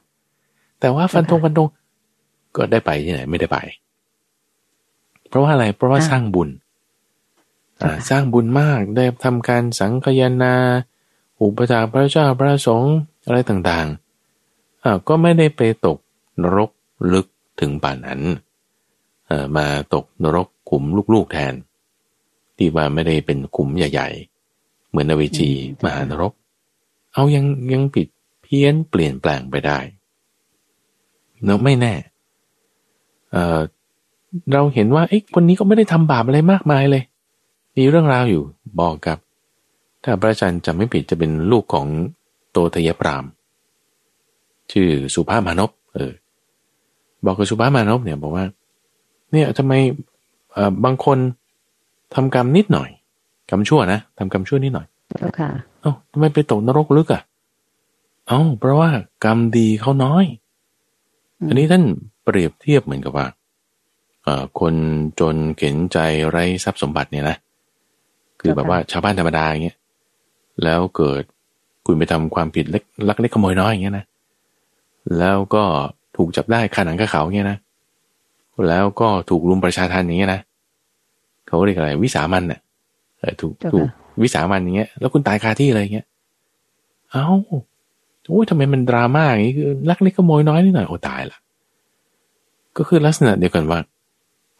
[0.79, 1.67] แต่ว่าฟันธงฟันธง
[2.55, 3.57] ก็ได้ไปที่ไหนไม่ได้ไป
[5.27, 6.49] เพราะว่าอะไร เพราะว่าสร้างบุญ
[8.09, 10.55] สร้างบุญมากได้ทำการสังคยนา
[11.41, 15.97] อุปถาพระเจ้าพระสงฆ์อะไรต่างๆอ่าก็ไม่ได้ไปตก
[16.41, 16.69] นรก
[17.13, 17.27] ลึก
[17.59, 18.21] ถึงป่านนั้น
[19.57, 21.53] มาตกนรกขุมลูกๆแทน
[22.57, 24.09] ที่ว่าไม่ได้เป็นขุมใหญ่
[24.49, 25.49] ๆ เหมือนนวิจี
[25.83, 26.33] มหานรก
[27.13, 28.07] เอายังยังผิด
[28.41, 29.79] เพี้ยนเปลี่ยนแปลงไปได้
[31.43, 31.93] เนาะไม่แน่
[33.31, 37.03] เเราเห็นว่าไอ้คนนี้ก็ไม่ได้ทำบาปอะไรมากมายเลย
[37.77, 38.43] มีเรื่องราวอยู่
[38.79, 39.17] บอกกับ
[40.03, 41.87] ถ้าพระอาจารย์จำไม่ผิดจะเป็นลูกของ
[42.51, 43.25] โตทยปราม
[44.71, 46.11] ชื่อสุภาพมานพเออ
[47.25, 48.45] บอกกับสุภาพมานพเนี่ยบอกว่า
[49.35, 49.73] เนี่ยทำไม
[50.85, 51.17] บางคน
[52.15, 52.89] ทำกรรมนิดหน่อย
[53.49, 54.87] กรรมชั่วนะทำกรรมชั่วนิดหน่อย
[55.39, 55.49] ค่ะ
[55.81, 57.21] เอ้าทำไมไปตกนรกลึกอะ
[58.27, 58.89] เอ้าเพราะว่า
[59.25, 60.25] กรรมดีเขาน้อย
[61.47, 61.83] อันนี้ท่าน
[62.23, 63.27] เปรียบเทียบเหมือนกับว่า
[64.59, 64.73] คน
[65.19, 65.97] จนเข็นใจ
[66.29, 67.37] ไร้ทรัพย์สมบัติเนี่ยนะ
[68.39, 69.77] คือแบบว่าชาวบ้านธรรมดาอย่างเงี้ย
[70.63, 71.23] แล้วเกิด
[71.85, 74.05] คุณไปทำความผิดเล็กลักเล็กขโมยน้อยอย่างเงี้ยนะ
[75.19, 75.63] แล้วก็
[76.17, 77.57] ถูกจับได้ขาหนังขาเขาเงี้ยนะ
[78.67, 80.41] แล้วก็ถูกรุมประชาทันอย่างเงี้ยนะ
[81.47, 82.59] เขาเรียกอะไร วิสามันเนี่ย
[83.41, 83.87] ถูกถูก
[84.21, 86.05] วิสามันอย่างเงี้ย แล้วคุณตายคาที่อะไรเงี้ย
[87.11, 87.27] เอ้า
[88.27, 91.37] โอ้ยทำไมมันดราม่าอย่างนี้คือลักเล็กขโมยน้อยนิดหน่อยโอ้ตายละ
[92.77, 93.79] ก็คือลักษณะเดียวกันว่า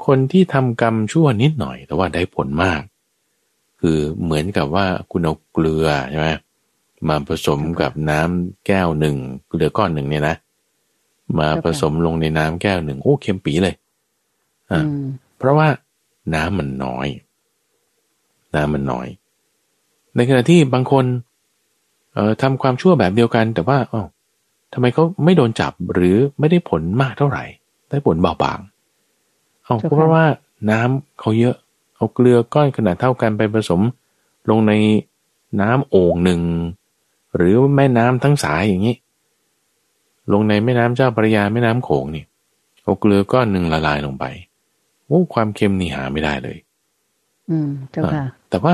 [0.05, 2.81] คนที่ทำกรรมชั่วนิดหน่อย แต่ว่าได้ผลมาก
[3.81, 6.29] คือเหมือนกับว่าคุณเอาเกลือใช่ไหม
[7.10, 9.15] มาผสมกับน้ำแก้วหนึ่ง
[9.49, 10.36] เกลือก้อนหนึ่งเนี่ยนะ
[11.39, 13.85] มาผสมลงในน้ำแก้วหนึ่งโอ้เค็มปีเลยอ่า
[15.38, 15.67] เพราะว่า
[16.36, 17.08] น้ำมันน้อย
[18.56, 19.08] น้ำมันน้อย
[20.15, 21.06] ในขณะที่บางคน
[22.13, 24.04] เอ่อทำความชั่วแบบเดียวกัน แต่ว่าอ๋อ
[24.73, 27.43] ทำไมเขาไม่โดนจับหรือไม่ได้ผลมากเท่าไหร่
[27.89, 28.60] ได้ผลเบาบาง
[29.63, 30.25] เอาเพราะว่า
[30.71, 31.56] น้ำเขาเยอะ
[31.95, 33.82] เอาเกลือก้อนขนาดเท่ากันไปผสม
[34.49, 34.73] ลงใน
[35.62, 36.41] น้ำโอ่งหนึ่ง
[37.36, 38.95] หรือแม่น้ำทั้งสายอย่างนี้
[40.32, 42.23] ลงในแม่น้ำเจ้าพระยาแม่น้ำโขงนี่
[42.84, 44.25] เอาเกลือก้อนหนึ่งละลายลงไป
[45.08, 46.58] โอ้ความเค็มนี่หาไม่ได้เลย
[47.50, 48.74] อืมเจ้าค่ะแต่ว่า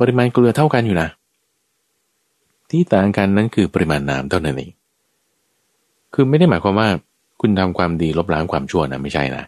[0.00, 1.08] ปริมาณเกลือเท่ากันอยู่นะ
[2.70, 4.70] ที่ต่างกันนั้นคือปริมาณน้ำเท่านั้นเอง
[6.14, 6.88] คือไม่ได้หมายความว่า
[7.40, 9.44] คุณทำความดีลบล้างความชั่วนะไม่ใช่นะ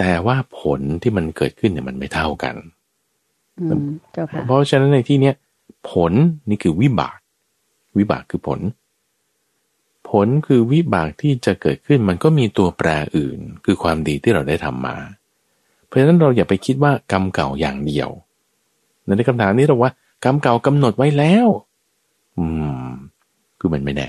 [0.00, 2.54] แต่ว่าผลที่มันเกิดขึ้นเนี่ยมันไม่เท่ากัน
[4.46, 5.34] เพราะฉะนั้นในที่เนี้ย
[5.90, 6.12] ผล
[6.48, 7.18] นี่คือวิบาก
[7.98, 8.60] วิบากคือผล
[10.12, 14.96] ผลคือวิบากที่จะเกิดขึ้นมันก็มีตัวแปรอื่น คือความดีที่เราได้ทำมา
[15.86, 18.08] เพราะฉะนั้นเราอย่าไปคิดว่ากรรมเก่าอย่างเดียว
[19.04, 19.92] ในคำถามนี้เราว่า
[20.24, 21.46] กรรมเก่ากำหนดไว้แล้ว
[22.38, 22.44] อื
[22.88, 22.90] ม
[23.58, 24.08] คือมันไม่แน่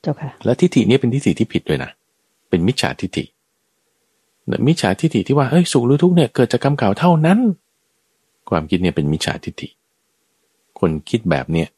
[0.00, 1.90] เจ้าค่ะ แล้วทิฏฐินี้เป็นทิฏฐิที่ผิดด้วยนะ
[2.48, 3.24] เป็นมิจฉาทิฏฐิ
[4.66, 7.38] มิจฉาทิฏฐิที่ว่าเอ้ยสุขหรือทุกข์เนี่ยเกิดจากกรรมเก่าเท่านั้น
[8.50, 9.68] ความคิดเนี่ยเป็นมิจฉาทิฏฐิ
[10.78, 11.68] คนคิดแบบเนี้ย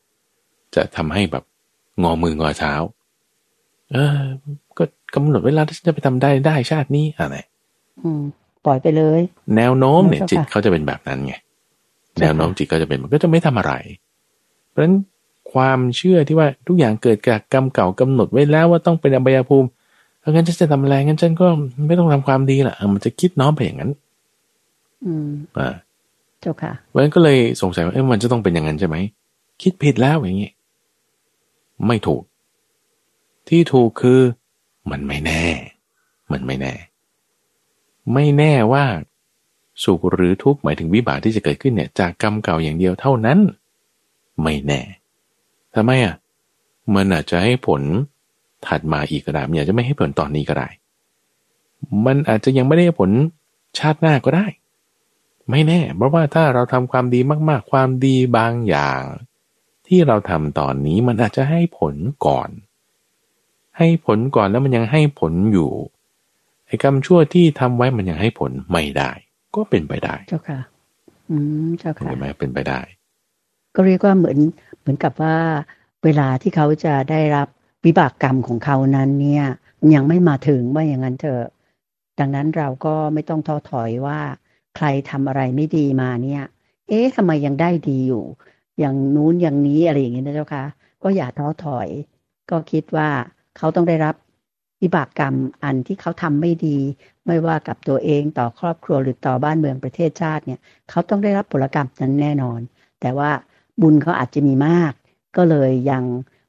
[0.75, 1.45] จะทำให้แบบ
[2.03, 2.75] งอมืองอเท้า
[3.93, 4.19] เออ
[4.79, 7.37] ก็กำหนดเวลาที่จะไปทำได้ได้ชาตินี้อะไร
[8.03, 8.23] อืม
[8.65, 9.21] ปล่อยไปเลย
[9.57, 11.35] แนวโน้มเนี่ย จิตเขาจะเป็นแบบนั้นไง
[12.21, 13.73] แนวโน้มจิตก็จะเป็นมันก็จะไม่ทำอะไร
[14.71, 14.95] เพราะฉะนั้น
[15.53, 19.69] ความเชื่อที่ว่าทุกอย่างเกิดจากกรรมเก่ากำหนดไว้แล้วว่าต้องเป็นอบายภูมิ
[20.21, 21.47] เพราะงั้นฉันจะทำอะไรงั้นฉันก็
[21.87, 23.91] ไม่ต้องทำความดีละมันจะคิดน้อมไปอย่างนั้น
[25.05, 25.75] อืมอ่า
[26.41, 28.97] เจ้าค่ะเพราะฉะนั้นก็เลยสงสัยว่าเอ้มันจะต้องเป็นอย่างนั้นใช่ไหม
[29.63, 30.51] คิดผิดแล้วอย่างนี้
[31.87, 32.23] ไม่ถูก
[33.49, 34.21] ที่ถูกคือ
[34.91, 35.43] มันไม่แน่
[36.33, 36.75] มันไม่แน่
[38.13, 38.85] ไม่แน่ว่า
[39.85, 43.39] สุขหรือทุกข์หมายถึงวิบากที่จะเกิดขึ้นเนี่ย จากกรรมเก่าอย่างเดียวเท่านั้น
[44.43, 44.81] ไม่แน่
[45.75, 46.15] ทำไมอะ
[46.95, 47.83] มันอาจจะให้ผล
[48.67, 50.69] ถัดมาอีกก็ได้มันอาจจะไม่ให้ผลตอนนี้ก็ได้
[52.07, 53.11] มันอาจจะยังไม่ได้ผล
[53.79, 54.47] ชาติหน้าก็ได้
[55.51, 59.03] ไม่แน่ เพราะว่าถ้าเราทำความดีมาก ๆ ความดีบางอย่าง
[59.87, 61.95] ที่เราทำตอนนี้มันอาจจะให้ผล
[62.27, 62.49] ก่อน
[63.79, 65.71] ให้ผลก่อนแล้วมันยังให้ผลอยู่
[66.67, 69.11] ไอ้กรรมชั่วที่ทำไว้มันยังให้ผลไม่ได้
[69.55, 70.61] ก็เป็นไปได้ เจ้าค่ะ
[71.31, 72.81] อืมเจ้าค่ะเห็นไหมเป็นไปได้
[73.75, 74.39] ก็เรียกว่าเหมือน
[74.81, 75.37] เหมือนกับว่า
[76.05, 77.49] เวลาที่เขาจะได้รับ
[77.85, 79.47] วิบากกรรมของเขานั้นเนี่ย
[79.95, 81.45] ยังไม่มาถึงว่าอย่างนั้นเถอะ
[82.19, 84.21] ดังนั้นเราก็ไม่ต้องท้อถอยว่า
[84.77, 86.43] ใครทำอะไรไม่ดีมาเนี่ย
[86.89, 88.25] เอ๊ะทำไมยังได้ดีอยู่
[88.79, 90.65] อย่างนู้นอย่างนี้อะไรอย่างนี้นะเจ้าค่ะ
[91.03, 91.89] ก็อย่าท้อถอย
[92.51, 93.09] ก็คิดว่า
[93.59, 94.15] เขาต้องได้รับ
[94.83, 96.79] วิบากกรรมอันที่เขาทำไม่ดี
[97.27, 102.61] ไม่ว่ากับตัวเองต่อครอบครัวหรือต่อบ้านเมืองประเทศชาติเนี่ย เขาต้องได้รับผลกรรมนั้นแน่นอน
[103.01, 103.31] แต่ว่า
[103.81, 104.93] บุญเขาอาจจะมีมาก
[105.37, 106.03] ก็เลยยัง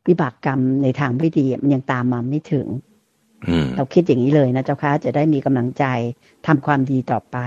[0.08, 2.68] วิบากกรรมในทางไม่ดีมันยังตามมาไม่ถึง
[3.76, 5.86] เราคิดอย่างนี้เลยนะเจ้าค่ะจะได้มีกำลังใจ
[6.48, 7.38] ทำความดีต่อไป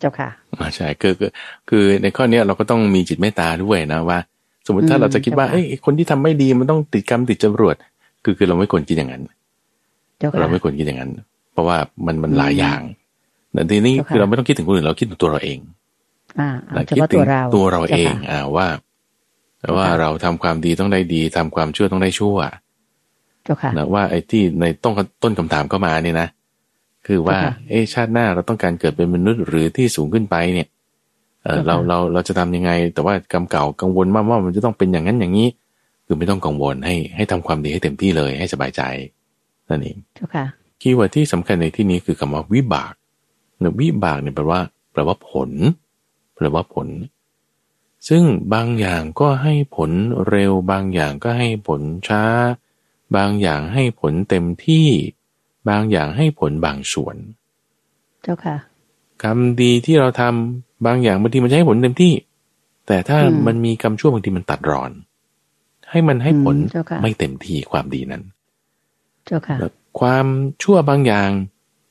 [0.00, 0.30] เจ้าค่ะ
[0.76, 1.30] ใช่คือคือ
[1.68, 4.18] คือในข้อนี้เราก็ต้องมีจิตเมตตาด้วยนะว่า
[4.66, 7.76] สมมติถ้าเราจะคิดว่าเอ้คนที่ทำไม่ดีมันต้องติดกรรมติดจรวด
[8.26, 9.22] คือคือเราไม่ควรคิดอย่างนั้น
[10.40, 11.10] เราไม่ควรคิดอย่างนั้น
[11.52, 12.80] เพราะว่ามันมันหลายอย่าง
[13.52, 15.58] แต่ทีนี้คือเราไม่ต้องคิดถึงคนอื่นเราคิดถึงตัวเราเอง
[16.40, 16.50] อ่า
[16.88, 17.20] คิดถึง
[17.54, 18.66] ตัวเราเองอ่าว่า
[19.76, 22.38] ว่าเราทำความดีต้องได้ดีทำความชั่วต้องได้ชั่ว
[23.76, 26.28] นะว่าไอ้ที่ในต้นต้นคำถามเข้ามาเนี่ยนะ
[27.06, 27.38] คือว่า
[27.70, 30.68] เอชาติหน้าเราต้องการเกิดเป็นมนุษย์หรือที่สูงขึ้นไปเนี่ย
[31.44, 35.48] เออเราเราเราจะทำยังไง แต่ว่ากรรมเก่ากังวลมากว่ามันจะต้องเป็นอย่างนั้นอย่างนี้
[36.06, 38.82] คือไม่ต้องกังวลให้ให้ทำความดีให้เต็มที่เลยให้สบายใจ
[39.68, 39.96] นั่นเอง
[40.80, 42.92] keyword ที่สำคัญในที่นี้คือคำว่าวิบาก
[43.58, 44.60] เนี่ยวิบากเนี่ยแปลว่า
[44.92, 45.50] แปลว่าผล
[46.34, 46.88] แปลว่าผล
[48.08, 48.22] ซึ่ง
[48.54, 49.90] บางอย่างก็ให้ผล
[50.28, 52.24] เร็ว บางอย่างก็ให้ผลช้า
[53.16, 54.88] บางอย่างให้ผลเต็มที่
[55.68, 57.16] บางอย่างให้ผลบางส่วน
[58.22, 58.56] เจ้าค่ะ
[59.22, 62.12] กรรมดีที่เราทำบางอย่างบางทีมันจะให้ผลเต็มที่
[62.86, 64.90] แต่ถ้ามันมีกรรมชั่วบางทีมันตัดรอน
[65.90, 66.56] ให้มันให้ผล
[67.02, 68.22] ไม่เต็มที่ความดีนั้น
[69.26, 69.56] เจ้าค่ะ
[70.00, 70.26] ความ
[70.62, 71.30] ชั่วบางอย่าง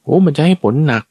[0.04, 1.04] โอ้มันจะให้ผลหนัก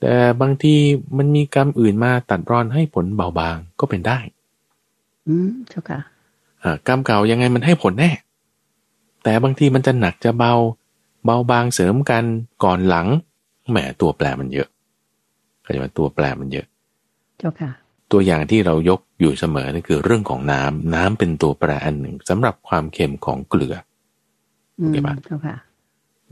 [0.00, 0.74] แต่บางที
[1.18, 4.18] มันมีกรรมอื่นมาตัดรอนให้ผลเบาบางก็เป็นได้
[5.28, 6.00] อืมเจ้าค่ะ
[6.86, 8.10] กรรมเก่ายังไงมันให้ผลแน่
[9.24, 10.52] แต่บางทีมันจะหนักจะเบา
[11.24, 12.24] เบาบางเสริมกัน
[12.64, 13.06] ก่อนหลัง
[13.70, 14.68] แหมตัวแปรมันเยอะ
[15.62, 16.66] เข้าใจไหมตัวแปรมันเยอะ
[17.38, 17.70] เจ้าค่ะ
[18.12, 23.74] ตัวอย่างที่เรายกอยู่เสมอนั่นคือเรื่องของน้ำน้ำเป็นตัวแปรอันหนึ่งสำหรับความเค็มของเกลือ
[24.76, 25.56] โอเคปะเจ้าค่ะ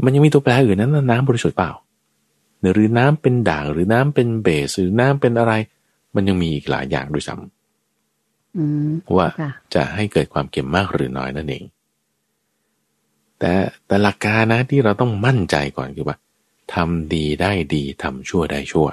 [0.05, 1.73] มันยังมีตัวแปรอื่นนั้นน้ำบริสุทธิ์เปล่า
[2.73, 5.53] หรือน้ำเป็นด่างหรือน้ำเป็นเบสหรือน้ำเป็นอะไร
[6.15, 9.29] มันยังมีอีกหลายอย่างด้วยซ้ำว่า
[9.75, 11.65] จะให้เกิดความเค็มมากหรือน้อยนั่นเอง
[13.39, 13.53] แต่
[13.87, 16.17] แต่หลักการนะที่เราต้องมั่นใจก่อนคือว่า
[16.75, 18.89] ทำดีได้ดีทำชั่วได้ชั่ว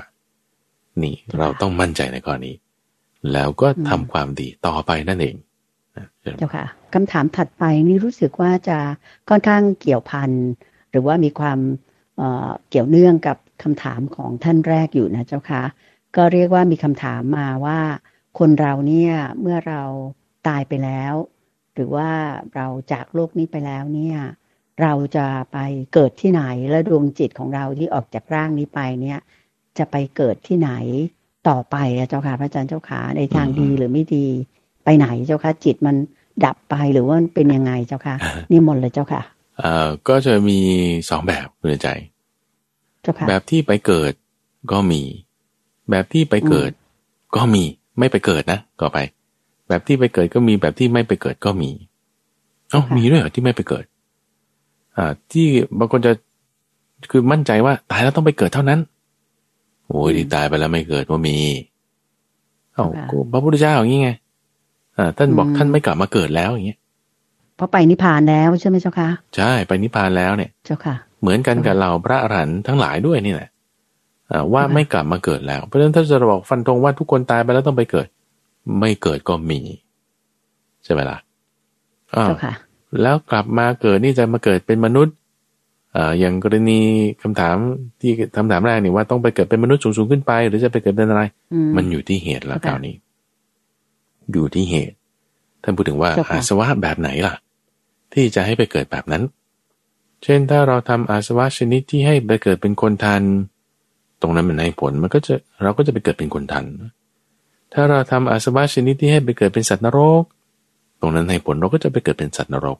[1.03, 2.55] นี่เราต้องมั่นใจในข้อนี้
[3.33, 5.35] แล้วก็ทำความดีต่อไปนั่นเอง
[6.37, 8.77] เจ้าค่ะคำถามถัดไปนี่รู้สึกว่าจะ
[9.29, 10.31] ค่อนข้างเกี่ยวพัน
[10.91, 11.59] หรือว่ามีความ
[12.17, 15.63] เเกี่ยวเนื่องกับคำถามของท่านแรกอยู่นะเจ้าค่ะ
[16.15, 17.79] ก็เรียกว่ามีคำถามมาว่า
[18.39, 19.83] คนเราเนี่ยเมื่อเรา
[20.47, 21.13] ตายไปแล้ว
[21.75, 22.09] หรือว่า
[22.55, 24.17] เราจากโลกนี้ไปแล้วเนี่ย
[24.81, 25.57] เราจะไป
[25.93, 29.19] เกิดที่ไหนและดวงจิตของเราที่ออกจากร่างนี้ไปเนี่ย
[29.77, 30.71] จะไปเกิดที่ไหน
[31.49, 31.75] ต่อไป
[32.09, 34.25] เจ้าค่ะพระอาจารย์เจ้าขาในทางดีหรือไม่ดี
[34.83, 35.95] ไปไหนเจ้าค่ะจิตมัน
[36.45, 38.15] ดับไปหรือว่าเป็นยังไงเจ้าค่ะ
[38.51, 39.21] นี่มนเลยเจ้าค่ะ
[39.57, 40.59] เอ่อก็จะมี
[41.09, 41.89] สองแบบคุณใจ
[43.01, 44.13] เจ้าค่ะแบบที่ไปเกิด
[44.71, 45.01] ก็มี
[45.89, 46.71] แบบที่ไปเกิด
[47.35, 47.63] ก็มี
[47.99, 48.99] ไม่ไปเกิดนะก็ไป
[49.67, 51.71] แบบที่ไปเกิดก็มีแบบที่ไม่ไปเกิดก็มี
[52.69, 53.85] เอ้ามีด้วยเหรอที่ไม่ไปเกิด
[54.97, 55.45] อ่า ที่
[55.79, 56.11] บางคนจะ
[57.11, 58.79] คือมั่นใจว่าตายแล้วต้องไปเกิดเท่านั้น
[59.89, 61.37] โอ้ยที่ตายไปแล้วไม่เกิดว่ามี
[62.73, 62.85] เอ้า
[63.31, 64.09] พระพุทธเจ้าอย่างนี้ไง
[64.97, 66.79] อ่าท่านบอกท่านไม่กลับมาเกิดแล้วอย่างเงี้ย
[67.55, 73.49] เพราะไปนิพพานแล้วใช่ไหมเจ้าค่ะใช่ไปนิพพานแล้วเนี่ย เจ้าค่ะ เหมือนกันกับเราพระอรหันต์ทั้งหลายด้วยนี่แหละ
[74.53, 78.07] ว่าไม่กลับมาเกิดแล้ว เพราะฉะนั้นถ้าจะบอกฟันธงว่าทุกคนตายไปแล้วต้องไปเกิด
[78.79, 79.59] ไม่เกิดก็มี
[80.83, 81.17] ใช่ไหมล่ะ
[82.15, 82.29] อ้าว
[83.01, 85.15] แล้วกลับมาเกิดนี่จะมาเกิดเป็นมนุษย์
[85.95, 86.79] อ่าอย่างกรณี
[87.21, 87.55] คำถาม
[88.01, 91.21] ที่คำถามแรกนี่ว่าต้องไปเกิดเป็นมนุษย์สูงๆขึ้นไป หรือจะไปเกิดเป็นอะไร
[91.75, 92.95] มันอยู่ที่เหตุละคราวนี้
[94.31, 94.95] อยู่ที่เหตุ
[95.63, 97.33] ท่านพูดถึงว่าอาสวะแบบไหนล่ะ
[98.13, 99.23] ที่จะให้ไปเกิดแบบนั้น
[100.23, 103.23] เช่นถ้าเราทำอาสวะชนิดที่ให้ไปเกิดเป็นคนทัน
[104.21, 106.65] ตรงนั้นมันให้ผลมันก็จะเราก็จะไปเกิดเป็นคนทัน
[107.73, 110.23] ถ้าเราทำอาสวะชนิดที่ให้ไปเกิดเป็นสัตว์นรก
[110.99, 112.77] ตรงนั้นให้ผลเราก็จะไปเกิดเป็นสัตว์นรก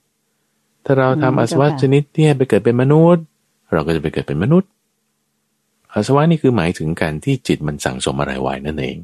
[0.86, 3.24] ถ้าเราทำอาสวะชนิดที่ให้ไปเกิดเป็นมนุษย์
[3.74, 4.70] เราก็จะไปเกิดเป็นมนุษย์
[5.94, 8.98] อาสวะนี่คือหมายถึงการที่จิตมันสั่งสมอะไรไว้นั่นเอง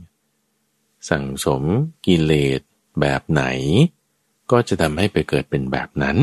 [1.09, 1.61] สั่งสม
[2.05, 2.61] กิเลส
[2.99, 3.43] แบบไหน
[4.51, 6.17] ก็จะทำให้ไปเกิดเป็นแบบนั้น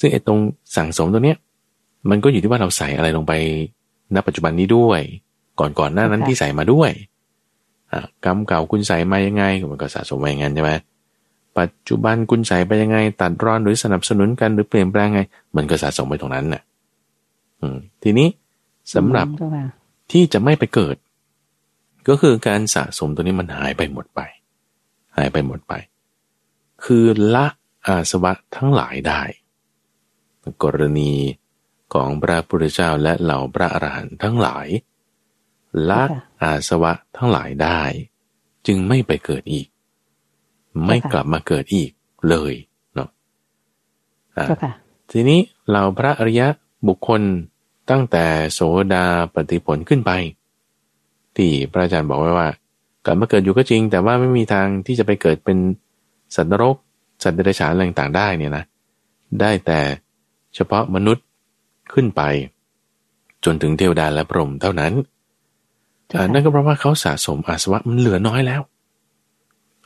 [0.00, 0.38] ซึ่งไอ้ตรง
[0.76, 1.38] สั่งสมตัวเนี้ย
[2.10, 3.32] มันก็อยู่ที่ว่าเราใส่อะไรลงไป
[4.14, 5.00] ณปัจจุบันนี้ด้วย
[5.60, 6.90] ก่อนก่อนหน้านั้นที่ใส่มาด้วย
[8.24, 10.72] กรรมเก่าคุณใส่มายังไงมันก็สะสมไว้งั้นใช่ไหม
[11.58, 15.20] ปัจจุบันคุณใส่ไปยังไง ตัดรอนหรือสนับสนุนกันหรือเปลี่ยนแปลงไง
[15.56, 16.62] มันก็สะสมไปตรงนั้นน่ะ
[18.02, 18.28] ทีนี้
[18.94, 19.26] สำหรับ
[20.12, 20.96] ที่จะไม่ไปเกิด
[22.08, 24.20] ก็คือการสะสมตัวนี้มันหายไปหมดไป
[25.16, 25.72] หายไปหมดไป
[26.84, 27.46] คือละ
[27.86, 29.22] อาสวะทั้งหลายได้
[30.62, 31.12] กรณี
[31.94, 34.66] ของพระพุทธเจ้าและเหล่าพระอรหันต์ทั้งหลาย
[35.90, 36.02] ละ
[36.42, 37.82] อาสวะทั้งหลายได้
[38.66, 39.66] จึงไม่ไปเกิดอีก
[40.86, 41.90] ไม่กลับมาเกิดอีก
[42.28, 42.52] เลย
[42.94, 43.08] เนาะ
[45.10, 46.46] ทีนี้เหล่าพระอริยะ
[46.88, 47.20] บุคคล
[47.90, 48.60] ตั้งแต่โส
[48.94, 50.10] ดาปฏิผลขึ้นไป
[51.36, 52.48] ที่พระอาจารย์บอกไว้ว่า
[53.04, 55.58] กลับมาเกิดอยู่ก็จริง แต่ว่าไม่มีทางที่จะไปเกิดเป็น
[56.34, 56.76] สัตว์นรก
[57.22, 58.64] สัตว์เดรัจฉานอะไรต่างได้เนี่ยนะ
[59.40, 59.80] ได้แต่
[60.54, 61.24] เฉพาะมนุษย์
[61.92, 62.22] ขึ้นไป
[63.44, 64.92] จนถึงเทวดาและพรหมเท่านั้น
[66.32, 68.60] นั่นก็เพราะว่าเขาสะสมอาสวะมันเหลือน้อยแล้ว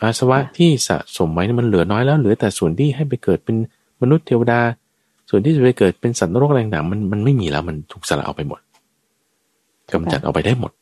[0.03, 3.57] อาสวะที่สะสมไว้มันเหลือน้อยแล้วเหลือแต่ส่วนที่ให้ไปเกิดเป็น
[4.03, 4.61] มนุษย์เทวดา
[5.31, 8.61] ส่วนที่จะไปเกิดเป็นสัตว์นรกอะไรต่างมันมันไม่มีแล้วมันถูกสละเอาไปหมด
[9.93, 10.73] กำจัดเอาไปได้หมด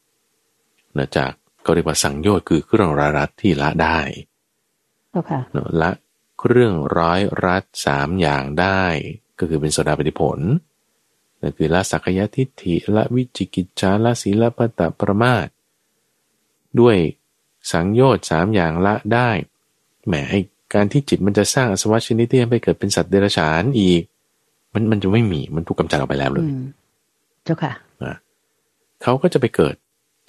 [0.94, 1.30] เนื่องจาก
[1.64, 3.98] ก็เรียกว่าสังโยชน์คือเครื่องรารัดที่ละได้
[5.82, 5.90] ละ
[6.40, 8.82] เครื่องร้อยรัดสามอย่างได้
[9.38, 10.38] ก็คือเป็นโสดาปฏิผล
[11.40, 15.46] นั่นคือละสักยทิฏฐิละวิจิกิจชาละศีลปตะประมาท
[16.80, 16.96] ด้วย
[17.72, 19.28] สังโยชน์สามอย่างละได้
[20.06, 20.34] แหมไอ
[20.74, 24.02] การที่จิตมันจะสร้างอสวะชนิดที่ไปเกิดเป็นสัตว์เดรัจฉานอีก
[24.74, 26.48] มันมันจะไม่มีมันถูกกำจัดออกไปแล้วเลย
[27.44, 27.72] เจ้าค่ะ
[29.02, 29.74] เขาก็จะไปเกิด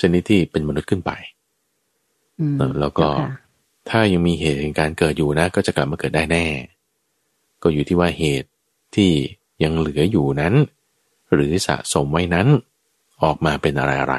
[0.01, 1.11] ชนิดที่เป็นมนุษย์ขึ้นไป
[2.79, 3.07] แล้วก็
[3.89, 6.45] ถ้ายังมีเหตุแห่งการเกิดอยู่นะ ก็จะกลับมาเกิดได้แน่
[7.61, 8.49] ก็อยู่ที่ว่าเหตุ
[8.95, 9.11] ที่
[9.63, 10.53] ยังเหลืออยู่นั้น
[11.33, 12.47] หรือสะสมไว้นั้น
[13.23, 14.15] ออกมาเป็นอะไรอะไร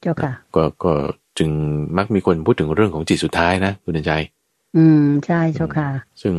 [0.00, 0.92] เจ้าค่ะก็ก็
[1.38, 1.50] จึง
[1.98, 4.12] มักมีคนพูดถึงเรื่องของจิตสุดท้ายนะคุณใจ
[4.76, 5.88] อืมใช่เจ้าค่ะ
[6.22, 6.34] ซึ่ง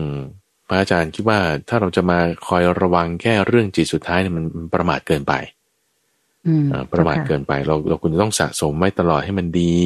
[0.67, 5.33] พระอาจารย์คิดว่าถ้าเราจะมาคอยระวังแค่เรื่องจิตสุดท้ายเนี่ยมันประมาทเกินไป
[6.47, 9.77] อืมประมาทเกินไป เราเราควรจะต้องสะสมไว้ตลอดให้มันดี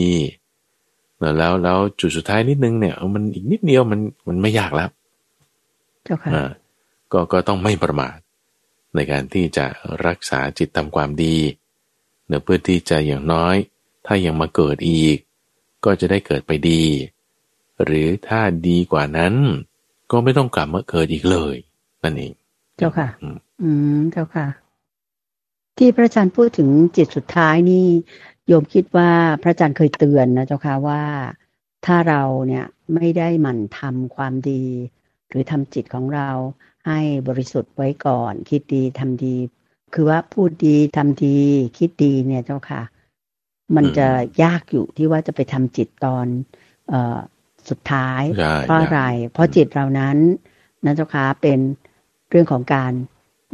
[1.39, 4.89] แล้วแล้วจุดสุดท้ายนิดนึงเนี่ยมันอีกนิดเดียวมันมันไม่ยากแล้ว
[6.04, 6.32] เจ้าค่ะ
[7.13, 8.15] ก็ก็ต้องไม่ประมาท
[8.95, 9.65] ในการที่จะ
[10.08, 11.36] รักษาจิตทำความดี
[12.28, 13.56] เนื่อเพื่อที่จะอย่างน้อย
[14.06, 15.18] ถ้ายังมาเกิดอีก
[15.86, 16.84] ก็จะได้เกิดไปดี
[17.84, 19.34] หรือถ้าดีกว่านั้น
[20.12, 21.56] ก็ไม่ต้องกลับมาเกิดอีกเลย
[22.04, 22.34] นั่นเอง
[22.78, 23.08] เจ้าค่ะ
[23.62, 24.48] อืมเจ้าค่ะ
[25.78, 27.86] ที่พระอาจารย์พูดถึงจิตสุดท้ายนี่
[28.48, 29.12] โยมคิดว่า
[29.42, 31.04] พระอาจารย์เคยเตือนนะเจ้าค่ะว่า
[31.86, 34.63] ถ้าเราเนี่ยไม่ได้หมั่นทำความดี
[35.30, 36.30] หรือทำจิตของเรา
[36.88, 39.36] ให้บริสุทธิ์ไว้ก่อน คิดดีทำดี
[39.94, 41.39] คือว่าพูดดีทำดี
[41.78, 42.82] คิดดีเนี่ยเจ้าค่ะ
[43.76, 44.08] มันจะ
[44.44, 46.26] ยากอยู่ที่ว่าจะไปทำจิตตอน
[46.90, 46.96] เอ
[47.70, 48.22] สุดท้าย
[48.64, 49.02] เพราะอะไร
[49.34, 50.18] เพราะจิตเรานั้น
[50.86, 51.60] นะเจ้าค่ะเป็น
[52.30, 52.92] เรื่องของการ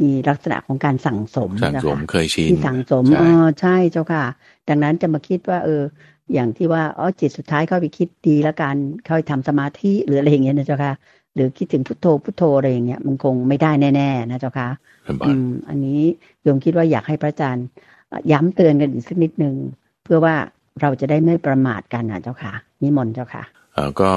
[0.02, 4.24] มีลักษณะของการสั่งสมสั่งสมเคยชินที่สั่งสมอ๋อใช่เจ้าค่ะ
[4.68, 5.82] ดังนั้นจะมาคิดว่า เออ
[6.34, 10.94] อย่างที่ว่าอ๋อจิตสุดท้ายเข้าไปคิดดีแล้วการเข้าไปทำสมาธิหรืออะไรอย่างเงี้ยนะเจ้าค่ะ
[11.34, 14.68] หรือคิดถึงพุทโธพุทโธอะไรอย่างเงี้ยมันคงไม่ได้แน่ๆนะเจ้าค่ะ
[15.26, 16.00] อืมอันนี้
[16.42, 17.66] โยมคิดว่าอยากให้พระอาจารย์
[18.32, 19.54] ย้ำเตือนกันอีกสักนิดนึง
[20.04, 20.34] เพื่อว่า
[20.80, 23.42] เราจะได้ไม่ประมาทกันนะเจ้าค่ะ นิมนต์เจ้าค่ะ
[23.74, 24.10] เออก็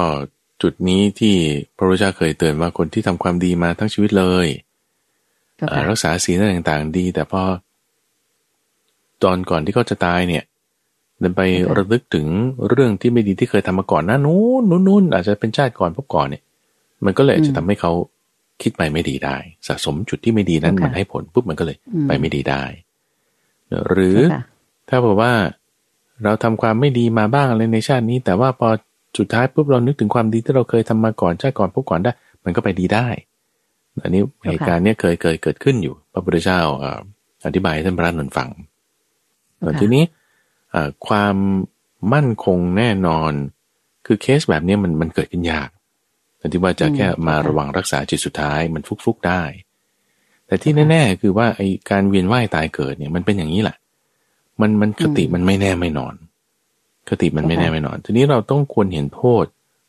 [0.62, 1.34] จุดนี้ที่
[1.76, 4.46] พระพุทธเจ้าเคยเตือนว่าคนที่ทำความดีมาทั้งชีวิตเลย
[5.88, 7.42] รักษาศีลต่างๆดี แต่พอ
[9.22, 10.44] ตอนก่อนที่เขาจะตายเนี่ย
[11.20, 11.40] เดินไป
[11.76, 12.26] ระลึกถึง
[12.68, 16.42] เรื่องที่ไม่ดีที่เคยทำมาก่อนนะนู้นนู้นอาจจะเป็นชาติก่อนพบก่อนเนี่ย
[17.04, 17.92] มันก็เลยจะทำให้เขา
[18.62, 21.76] คิดไปไม่ดีได้ สะสมจุดที่ไม่ดีนั้นมันให้ผลปุ๊บมันก็เลย
[22.08, 22.62] ไปไม่ดีได้
[23.90, 24.18] หรือ
[24.88, 25.32] ถ้าบอกว่า
[26.24, 28.68] เราทำความไม่ดีมาบ้างอะไรในชาตินี้ แต่ว่าพอ
[29.18, 32.12] สุดท้ายปุ๊บเรานึกถึงความดีที่เราเคยทำมาก่อนชาติก่อนพบก่อนได้
[32.44, 33.06] มันก็ไปดีได้
[34.02, 36.60] อันนี้เหตุการณ์เนี้ยเคยเคยเกิดขึ้นอยู่ พระพุทธเจ้า
[37.46, 38.48] อธิบายท่านพระนนฟัง
[39.80, 40.04] ทีนี้
[41.06, 41.36] ความ
[42.14, 43.32] มั่นคงแน่นอน
[44.06, 45.68] คือเคสแบบนี้มันมันเกิดขึ้นยาก
[46.38, 49.42] แต่ที่ว่าจะแค่มาระวังรักษาจิตสุดท้ายมันฟุกๆได้
[50.46, 51.60] แต่ที่แน่ ๆ คือว่าไอ
[51.90, 53.76] การเวียนว่ายตายเกิดเนี่ยมันเป็นอย่างนี้แหละ
[54.60, 56.14] มันมันคติมันไม่แน่ไม่นอน
[57.08, 59.44] คติมันไม่แน่ไม่นอน ทีนี้เราต้องควรเห็นโทษ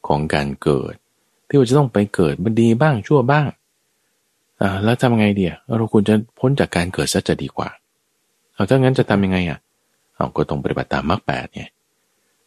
[0.07, 0.93] ของการเกิด
[1.47, 3.47] ที่ว่าจะต้องไปเกิดมันดีบ้างชั่วบ้าง
[4.61, 7.69] อ่าแล้วทำไงเดียเราควรจะพ้นจากการเกิดซะจะดีกว่า
[8.53, 9.59] เอาถ้างั้นจะทำยังไงอะ
[10.15, 11.63] เอาก็ต้องปฏิบัติตามมรรคแปดไง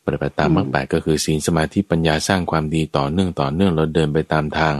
[0.04, 4.74] ปฏิบัติตามมรรคแปดก็คือศีลสมาธิปัญญาสร้างความดีต่อเนื่องต่อเนื่องเราเดินไปตามทาง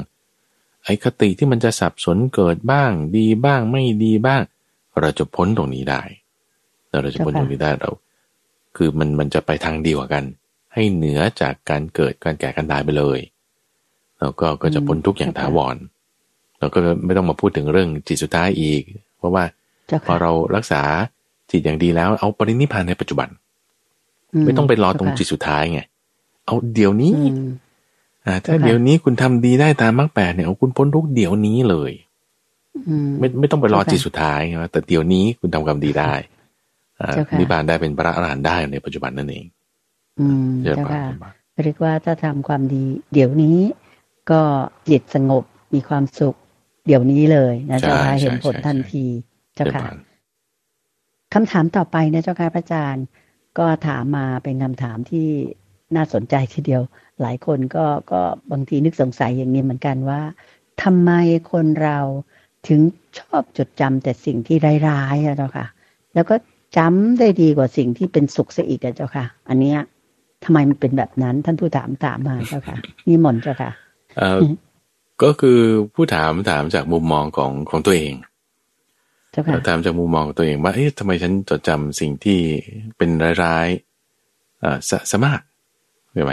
[0.85, 4.43] ไอ้คติที่มันจะสับสนเกิดบ้าง ดีบ้างไม่ดีบ้าง
[5.01, 6.03] เราจะพ้นตรงนี้ได้
[6.91, 7.91] เราจะพ้นตรงนี้ได้เรา
[8.77, 10.25] คือมันมันจะไปทางเดียวกัน
[10.75, 13.19] ให้เหนือจากการเกิดการแก่การตายไปเลย
[14.21, 15.77] แล้วก็ก็จะพ้นทุกอย่างถาวร
[16.59, 18.83] เราก็ไม่ต้องมาพูดถึงเรื่องจิตสุดท้ายอีก
[19.19, 19.45] เพราะว่า
[20.07, 20.83] พอเรารักษา
[21.51, 23.29] จิตอย่างดีแล้ว เอาปรินิพานในปัจจุบัน
[24.45, 25.81] ไม่ต้องไปรอตรงจิตสุดท้ายไง
[26.47, 27.13] เอาเดี๋ยวนี้
[28.27, 31.93] อ่าถ้าเดี๋ยวนี้คุณทำดีได้ตามมรรคแปดเนี่ยเอาคุณพ้นทุกเดี๋ยวนี้เลย
[33.19, 36.38] ไม่ไม่ต้องไปรอจิตสุดท้ายนะแต่เดี๋ยวนี้คุณทำความดีได้อ่า
[37.39, 39.45] นิพพานได้เป็นพระอรหันต์ได้ในปัจจุบันนั่นเอง
[40.21, 41.05] อืมเจ้าค่ะ
[41.65, 43.59] เรียกว่าถ้าทำความดี เดี๋ยวนี้
[44.31, 44.43] ก็
[44.89, 46.37] จิตสงบมีความสุข
[46.87, 49.05] เดี๋ยวนี้เลยนะเจ้าค่ะเห็นผลทันที
[49.55, 49.83] เจ้าค่ะ
[51.35, 53.07] คำถามต่อไปนะเจ้าค่ะพระอาจารย์
[53.59, 55.29] ก็ถามมาเป็นคำถามที่
[55.97, 56.83] น่าสนใจทีเดียว
[57.21, 58.21] หลายคนก็ก็
[58.53, 60.21] บางทีนึกสงสัยอย่างนี้เหมือนกันว่า
[60.83, 61.11] ทำไม
[61.53, 61.99] คนเรา
[62.69, 62.81] ถึง
[63.19, 64.57] ชอบจดจำแต่สิ่งที่
[64.89, 65.67] ร้ายๆอะเจ้าค่ะ
[66.15, 66.35] แล้วก็
[66.77, 69.79] จำได้ดีกว่าสิ่งที่เป็นสุขเสียอีกอะเจ้าค่ะ อันเนี้ย
[70.45, 72.77] ทำไมมันเป็นแบบนั้น ท่านผู้ถามถามมาเจ้าค่ะ
[73.09, 73.71] นี่หมนเจ้าค่ะ
[75.23, 75.61] ก็คือ
[75.95, 78.15] ผู้ถามถามจากมุมมองของของตัวเอง
[79.69, 82.39] ถามจากมุมมองตัวเองว่า เอ๊ะทำไมฉันจดจำสิ่งที่
[82.97, 83.11] เป็น
[83.43, 84.79] ร้ายๆอ่า
[85.11, 85.41] สมาก
[86.15, 86.33] ใช่ไหม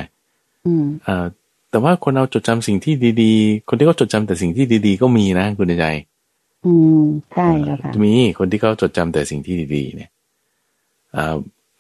[1.08, 1.26] อ่า
[1.72, 5.86] แต่ว่าคนเอาจดจำสิ่งที่ดีๆ คนที่เขาจดจำแต่สิ่งที่ดีๆ ก็มีนะคุณใจ
[6.66, 10.10] อืม ใช่แล้วค่ะ มีคนที่เขาจดจำแต่สิ่งที่ดีๆ เนี่ย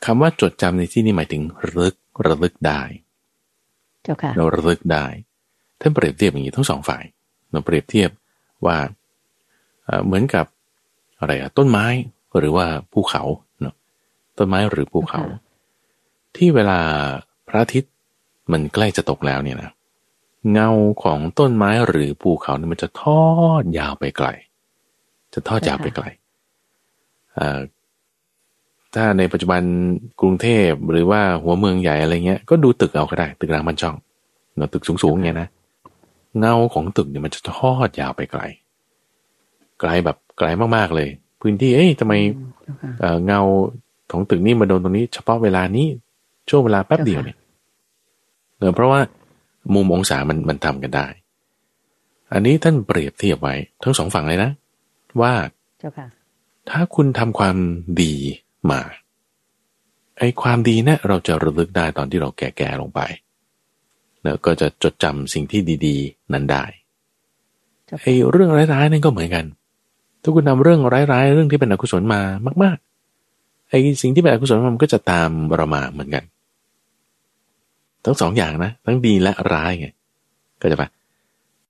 [0.05, 1.95] คำว่าจดจำในที่นี้หมายถึงระลึก
[2.27, 2.81] ระลึกได้
[4.03, 5.05] เจ้าค่ะเราระลึกได้
[5.79, 7.03] ท่านเปรียบเทียบอย่างนี้ทั้งสองฝ่าย
[7.51, 8.09] เราเปรียบเทียบ
[8.65, 8.77] ว่า
[10.05, 10.45] เหมือนกับ
[11.19, 11.85] อะไรอะต้นไม้
[12.37, 13.23] หรือว่าภูเขา
[13.61, 13.75] เนาะ
[14.37, 15.21] ต้นไม้หรือภูเขา
[16.35, 16.79] ที่เวลา
[17.47, 17.93] พระอาทิตย์
[18.51, 19.71] มันใกล้จะตกแล้วเนี่ยนะ
[20.51, 20.69] เงา
[21.03, 23.25] ของต้นไม้หรือภูเขาเนี่ยมันจะทอ
[23.61, 24.27] ดยาวไปไกล
[25.33, 26.05] จะทอดยาวไปไกล
[28.95, 29.61] ถ้าในปัจจุบัน
[30.21, 33.95] กรุงเทพหรือว่าหัวเมืองใหญ่อะไรเงี้ย ก็ดูตึกเอาก็ได้ ตึกรางมันช่อง
[34.57, 35.47] เนาะตึกสูงๆเงี้ยนะ
[36.39, 38.41] เงาของตึกเนี่ยมันจะทอดยาวไปไกล
[39.79, 41.09] ไกลแบบไกลมากๆเลย
[41.41, 42.13] พื้นที่เอ้ยทำไม
[43.25, 43.41] เงา
[44.11, 45.87] ของตึกนี้มาโดนตรงนี้เฉพาะเวลานี้
[46.49, 47.37] ช่วงเวลาแป๊บเดียวเนี่ย
[48.57, 48.99] เนื่อเพราะว่า
[49.73, 51.07] มุมองศามันมันทำกันได้
[52.33, 54.51] อันนี้ท่านเปรียบเทียบไว้ทั้งสองฝั่งเลยนะ
[55.21, 55.33] ว่า
[56.69, 57.57] ถ้าคุณทำความ
[58.01, 58.13] ดี
[58.71, 58.81] มา
[60.19, 63.01] ไอ้ความดีเนะี่ยเราจะระลึกได้ตอนที่เราแก่ๆลงไป
[64.23, 66.63] แล้วก็จะจดจำสิ่งที่ดีๆ นั้นได้
[68.01, 69.45] ไอ้เรื่องร้ายๆนั่นก็เหมือนกัน
[70.21, 72.21] ถ้าคุณนำเรื่องร้ายๆ เรื่องที่เป็นอกุศลมา
[72.63, 76.23] มากๆ ไอ้สิ่งที่เป็นอกุศลมันก็จะตามเรามาเหมือนกัน
[78.05, 79.87] ทั้งสองอย่างนะ ทั้งดีและร้ายไง
[80.61, 80.89] ก็จะปะ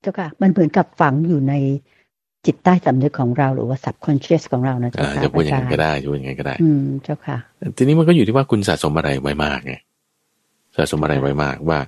[0.02, 1.54] เจ้าค่ะ มันเหมือนกับฝังอยู่ใน
[2.46, 7.38] จิตใต้สำนึกของเราหรือว่า subconscious ของเรานะเจ้าค่ะจะพูดอย่างนั้นก็ได้จะพูดอย่างนั้นก็ได้ อืมเจ้าค่ะ
[7.78, 9.74] ทีนี้มันก็อยู่ที่ว่าคุณสะสมอะไรไว้มากไง
[10.76, 11.80] สะสมอะไรไว้มากว่า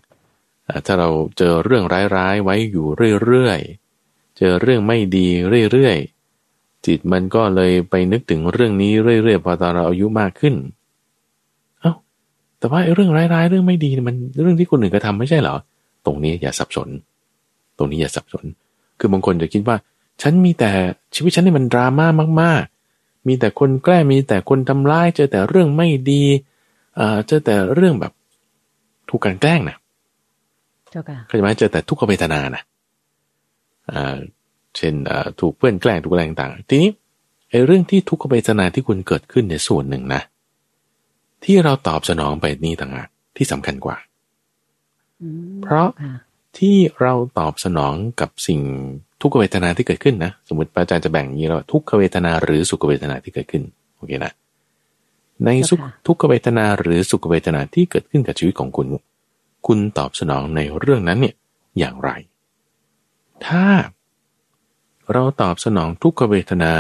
[0.86, 1.84] ถ้าเราเจอเรื่อง
[2.16, 2.86] ร้ายๆไว้อยู่
[3.24, 5.28] เรื่อยๆ เจอเรื่องไม่ดี
[5.72, 10.56] เรื่อยๆ จิตมันก็เลยไปนึกถึงเรื่องนี้เรื่อยๆ พอตอนเราอายุมากขึ้น
[11.82, 11.94] เอา้า
[12.60, 15.56] แต่ว่าเรื่องร้ายๆ เรื่องไม่ดีมันเรื่องที่คนอื่นกระทาไม่ใช่เหรอ
[16.06, 16.90] ตรงนี้อย่าสับสน
[17.78, 18.46] ตรงนี้อย่าสับสน
[19.00, 19.78] คือบางคนจะคิดว่า
[20.22, 20.72] ฉันมีแต่
[21.16, 22.08] ชีวิตฉันนี่มันดราม่า
[22.42, 22.64] มาก
[22.96, 26.24] ๆ มีแต่คนแกล้มีแต่คนทำร้าย เจอแต่เรื่องไม่ดี
[27.00, 28.14] อ่าเจอแต่เรื่องแบบ
[29.10, 29.78] ถูกกันแกล้งนะ
[30.92, 32.64] เข้าใจไหมเจอแต่ทุกขเวทนานะ
[33.92, 34.18] อ่า
[34.76, 34.94] เช่น
[35.40, 36.92] ถูกเพื่อนแกล้งถูกอะไรต่างๆทีนี้
[37.50, 40.22] ไอ้เรื่องที่ทุกขเวทนาที่คุณเกิดขึ้นในส่วนหนึ่งนะ
[41.44, 43.98] ที่เราตอบสนองไปนี่ต่างหากที่สำคัญกว่า
[45.64, 45.90] เพราะ
[46.58, 48.62] ที่เราตอบสนองกับสิ่ง
[49.22, 53.64] ทุกขเวทนาที่เกิดขึ้นนะ สมมติอาจารย์จะแบ่งอย่างนี้เราทุกขเวทนาหรือสุขเวทนาที่เกิดขึ้น
[53.98, 54.32] โอเคนะ
[55.46, 58.88] ในสุขทุกขเวทนาหรือสุขเวทนาที่เกิดขึ้นกับชีวิตของคุณ
[59.68, 61.36] คุณตอบสนองในเรื่องนั้นเนี่ย
[61.80, 62.10] อย่างไร
[63.46, 63.66] ถ้า
[65.12, 66.74] เราตอบสนองทุกขเวทนา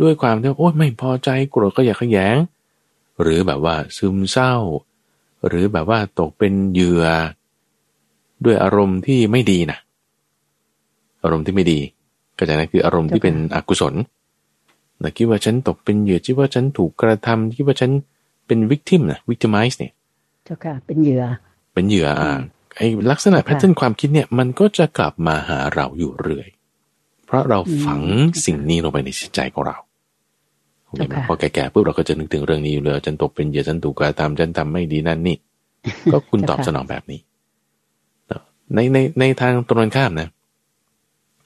[0.00, 2.36] ด้วยความที่โอ้ไม่พอใจโกรธก็อยากขยง
[3.22, 4.54] หรือแบบว่าซึมเศร้า
[5.46, 7.04] หรือแบบว่าตกเป็นเหยื่อ
[8.44, 9.78] ด้วยอารมณ์ที่ไม่ดีนะ
[11.22, 11.80] อารมณ์ที่ไม่ดี
[12.38, 13.94] ก็จะนั่นคืออารมณ์ที่เป็นอกุศล
[15.02, 17.90] นะคิดว่าฉันตกเป็นเหยื่อคิดว่าฉันถูกกระทำคิดว่าฉัน
[18.46, 19.92] เป็นวิกทิมนะวิกติมิสเนี่ย
[20.44, 21.22] เจ้าค่ะเป็นเหยื่อ
[21.74, 22.30] เป็นเหยื่ออ่า
[22.76, 26.48] ไอ้ลักษณะแพทเทิร์นความคิดเนี่ยมันก็จะกลับมาหาเราอยู่เรื่อย
[27.26, 28.00] เพราะเราฝัง
[28.46, 29.76] สิ่งนี้ลงไปในจิตใจของเรา
[30.86, 35.36] โอเคไหมพอแก่ๆปุ๊บเราก็จะนึกถึงเรื่องนี้อยู่เลยฉันตกเป็นเหยื่อฉันถูกกระทำฉันทำไม่ดีนั่นนี่
[36.12, 37.20] ก็คุณตอบสนองแบบนี้
[38.74, 40.28] ในในในทางตรงข้ามนะ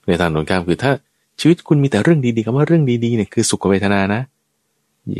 [0.07, 0.92] ในทางตรงข้ามคือถ้า
[1.40, 4.22] ชีวิตคุณมีแต่เรื่องดีๆคำว่าเรื่องดีๆเนี่ยคือสุขเวทนานะ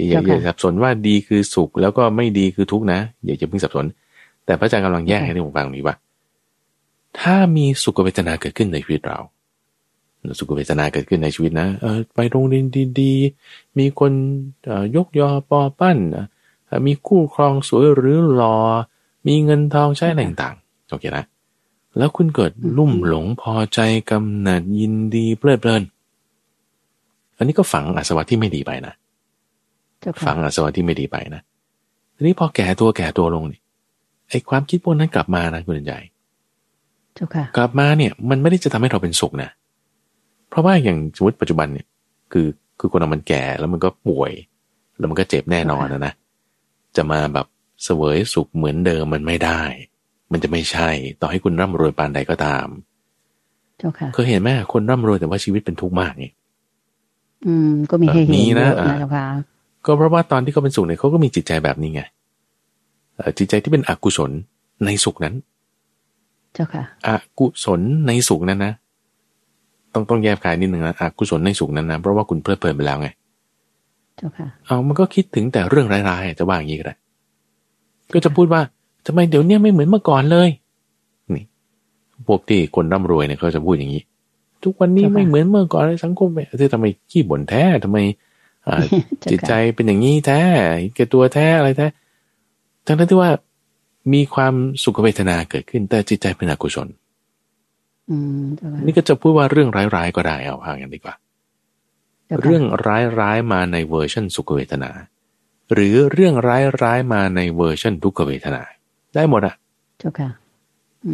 [0.09, 3.87] อย่าอย่าสับสนว่าดีคือสุขแล้วก็ไม่ดีคือทุกข์นะอย่าจะเพิ่งสับสน
[4.45, 5.97] แต่พระอาจารย์กำลังแยกให้ได้ผมฟังนี้ว่า
[7.19, 9.19] ถ้ามีสุขเวทนาเกิดขึ้นในชีวิตเรา
[10.39, 12.67] สุขเวทนาเกิดขึ้นในชีวิตนะเออไปโรงเรียน
[13.01, 14.13] ดีๆ มีคน
[14.97, 15.99] ยกยอปอปั้น
[16.87, 18.57] มีคู่ครองสวยหรือหลอ่อ
[19.27, 21.25] มีเงินทองใช้อะไรต่างๆโอเคนะ
[21.99, 23.81] แล้วคุณเกิดลุ่มหลงพอใจ
[24.11, 25.83] กำหนัดยินดีเพลิดเพลิน
[27.37, 28.95] อันนี้ก็ฝังอาสวะที่ไม่ดีไปนะ
[30.27, 31.43] ฝังอาสวะที่ไม่ดีไปนะ
[32.15, 33.61] ทีนี้พอแก่ตัวแก่ตัวลงนี่
[34.29, 36.01] ไอ้ความคิดพวกนั้นกลับมานะคุณใหญ่
[37.57, 39.51] กลับมาเนี่ย มันไม่ได้จะทำให้เราเป็นสุขนะ
[40.49, 41.87] เพราะว่าอย่างสมมติปัจจุบันเนี่ย
[42.33, 42.47] คือ
[42.79, 44.33] คือคนเรามันแก่แล้วมันก็ป่วย
[44.99, 46.13] แล้วมันก็เจ็บแน่นอนนะนะ
[46.97, 47.47] จะมาแบบ
[47.85, 49.61] เสวยสุขเหมือนเดิมมันไม่ได้
[50.33, 50.89] มันจะไม่ใช่
[51.21, 52.67] ต่อให้คุณร่ำรวยปานใดก็ตาม
[53.79, 56.31] เจ้าค่ะเคยเห็นไหมคนร่ำรวยแต่ว่าชีวิตเป็นทุกข์มากนี่
[57.47, 59.27] อืม ก็มีให้เห็นนะเจ้าค่ะ
[59.87, 62.03] ก็เพราะว่าตอนที่เขาเป็นสุขเนี่ยเขาก็มีจิตใจแบบนี้ไง
[63.39, 64.31] จิตใจที่เป็นอกุศล
[64.85, 65.35] ในสุขนั้น
[66.55, 67.09] เจ้าค่ะอ
[67.39, 68.73] กุศลในสุขนั้นนะ
[69.95, 73.09] ต้องต้องแยกขายนิดหนึ่งนะอกุศลในสุขนั้นนะเพราะว่าคุณเพลิดเพลินไปแล้วไง
[74.17, 76.95] เจ้าค่ะ เอามันก็คิดถึงแต่เรื่องร้ายๆจะว่าอย่างนี้ก็ได้
[78.15, 78.61] ก็จะพูดว่า
[79.07, 80.49] ทำไมเดี๋ยวนี้ไม่เหมือนเมื่อก่อนเลย
[81.35, 81.45] นี่
[82.27, 84.03] พวกที่คนร่ำรวยเนี่ยเขาจะพูดอย่างนี้
[84.65, 87.99] ทุกวันนี้ไม่เหมือนเมื่อก่อนเลยสังคมแบบที่ทำไมขี้บ่นแท้ทำไม
[89.31, 90.41] จิตใจเป็นอย่างนี้แท้
[90.95, 91.87] เกตัวแท้อะไรแท้
[92.87, 93.31] ทั้งนั้นที่ว่า
[94.13, 96.89] มีความสุขเวทนาเกิดขึ้น แต่จิตใจเป็นอกุศล
[98.85, 101.15] นี่ก็จะพูดว่าเรื่องร้ายๆก็ได้เอาพากันดีกว่า
[102.43, 104.91] เรื่องร้ายๆมาในเวอร์ชันสุขเวทนา
[105.73, 108.63] หรือเรื่องร้ายๆมาในเวอร์ชันทุกขเวทนา
[109.17, 109.55] ได้หมดอะ
[109.99, 110.31] เจ้าค่ะ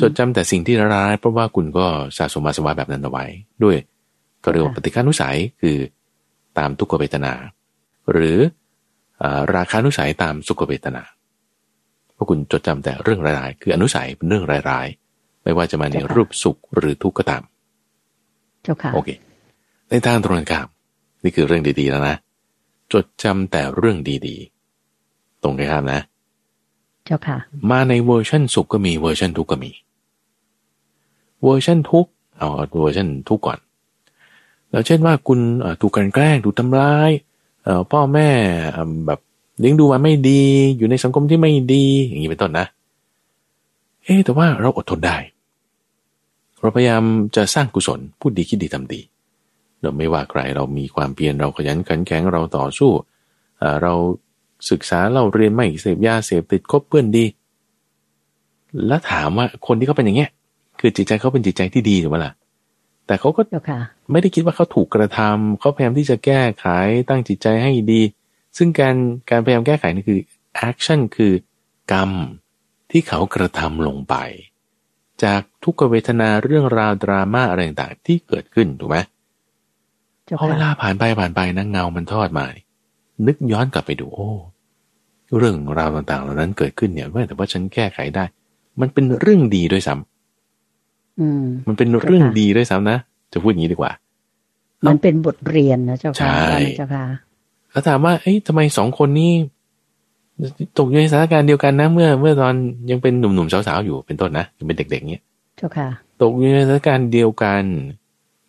[0.00, 1.86] จดจำแต่สิ่งที่ร้ายเพราะว่าคุณก็
[2.18, 3.24] สะสมมาสวะแบบนั้นเอาไว้
[3.64, 3.76] ด้วย
[4.44, 5.76] ก็เรียกว่าปฏิฆานุสัยคือ
[6.58, 7.32] ตามทุกขเวทนา
[8.12, 8.38] หรือ
[9.54, 11.02] ราคานุสัยตามสุขเวทนา
[12.14, 17.42] เพราะคุณจดจำแต่เรื่องร้ายๆคืออนุสัยเป็นเรื่องร้ายๆไม่ว่าจะมาในรูปสุขหรือทุกข์ก็ตาม
[18.62, 19.08] เจ้าค่ะโอเค
[19.90, 20.66] ในทางตรงกันข้าม
[21.22, 22.16] นี่คือเรื่องดีๆแล้วนะ
[22.92, 26.00] จดจำแต่เรื่องดีๆ ตรงกันข้ามนะ
[27.04, 27.36] เจ้าค่ะ
[27.70, 29.70] มาในเวอร์ชันสุขก็มีเวอร์ชันทุกข์ก็มี
[31.42, 32.06] เวอร์ชันทุกข์
[32.36, 32.48] เอา
[32.80, 33.58] เวอร์ชันทุกข์ก่อน
[34.70, 35.38] แล้วเช่นว่าคุณ
[35.80, 37.10] ถูกกลั่นแกล้งถูกทำร้าย
[37.90, 38.28] พ่อแม่
[39.06, 39.20] แบบ
[39.60, 40.42] เลี้ยงดูมาไม่ดี
[40.76, 42.66] อยู่ในสังคมที่ไม่ดี อย่างนี้เป็นต้นนะ
[44.04, 45.16] เอ๊แต่ว่าเราอดทนได้
[46.60, 47.04] เราพยายาม
[47.36, 49.00] จะสร้างกุศลพูดดีคิดดีทำดี
[49.80, 52.90] เราไม่ว่าใครเรามีความเพียรเราขยันขันแข็งเราต่อสู้
[53.82, 53.92] เรา
[54.70, 57.24] ศึกษาเราเรียนไม่เสพยาเสพติดคบเพื่อนดี
[58.86, 60.30] แล้วถามว่าคนที่เขาเป็นอย่างเงี้ย
[60.80, 62.32] คือจิตใจเขาเป็นจิตใจที่ดีถูกไหมล่ะ
[63.06, 63.42] แต่เขาก็
[64.12, 66.66] ไม่ได้คิดว่าเขาถูกกระทำเขาพยายามที่จะแก้ไข
[67.08, 68.02] ตั้งจิตใจให้ดี
[68.56, 68.96] ซึ่งการ
[69.30, 70.20] การพยายามแก้ไขนี่คือ
[70.68, 71.32] action คือ
[71.92, 72.10] กรรม
[72.90, 74.14] ที่เขากระทำลงไป
[75.24, 78.98] จากทุกขเวทนาเรื่องราวดราม่าอะไรต่างๆที่เกิดขึ้นถูกไหม
[80.38, 82.44] พอเวลาผ่านไปผ่านไปนะเงามันทอดมา
[83.26, 84.30] นึกย้อนกลับไปดูโอ้
[85.36, 88.24] เรื่องราวต่างๆ เหล่านั้นเกิดขึ้นเนี่ยไม่แต่ว่าฉันแก้ไขได้
[88.80, 92.98] มันเป็นเรื่องดีด้วยซ้ำมันเป็นเรื่องดีด้วยซ้ำนะ
[93.32, 93.92] จะพูดอย่างนี้ดีกว่า
[94.86, 96.34] มันเป็นบทเรียนนะเจ้าค่ะ
[96.76, 97.04] เจ้าค่ะ
[97.70, 99.32] แล้วถามว่าเอ้ยทำไมสองคนนี้
[100.78, 102.54] ตกอยู่ในสถานการณ์เดียวกันนะ เมื่อ เมื่อตอน
[102.90, 105.22] ยังเป็นหนุ่มๆสาวๆอยู่เป็นต้นนะยังเป็นเด็กๆเนี้ย
[105.56, 105.88] เจ้าค่ะ
[106.22, 107.62] ตกอยู่ในสถานการณ์เดียวกัน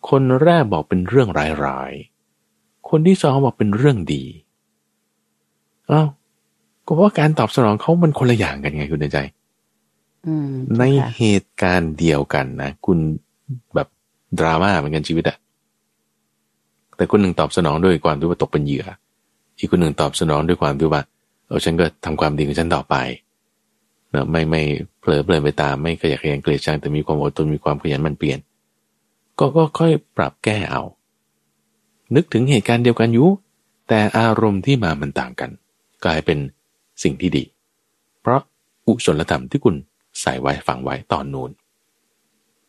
[0.08, 1.28] คนแรกบอกเป็นเรื่อง
[1.64, 4.24] ร้ายๆคนที่สองบอกเป็นเรื่องดี
[5.90, 6.08] อ้าว
[6.86, 9.18] ก็เพราะว่าการตอบสนองเขามันคนละอย่างกันไงคุณใจ
[10.78, 10.82] ใน
[11.16, 12.98] เหตุการณ์เดียวกันนะคุณ
[13.74, 13.88] แบบ
[14.38, 15.36] ดราม่าเหมือนกันชีวิตอะ
[16.96, 18.86] แต่คนหนึ่งตอบสนองด้วยความที่ว่าตกเป็นเหยื่อ
[19.58, 21.02] อีกคนหนึ่งตอบสนองด้วยความที่ว่า
[21.46, 22.94] เออฉันก็ทำความดีของฉันต่อไป
[24.10, 24.62] เนะไม่ไม่
[25.00, 28.38] เผลอเปลินไปตามไม่ขยันขยันเกลียดชังแต่มีความอดทนมีความขยันมันเปลี่ยน
[29.38, 30.82] ก็ก็ค่อยปรับแก้เอา
[32.14, 33.28] นึกถึงเหตุการณ์เดียวกันอยู่
[33.88, 35.50] แต่อารมณ์ที่มามันต่างกัน
[36.04, 36.38] กลายเป็น
[37.02, 37.44] สิ่งที่ดี
[38.20, 38.40] เพราะ
[38.86, 39.74] กุศลธรรมที่คุณ
[40.20, 41.50] ใส่ไว้ฝังไว้ตอนนู้น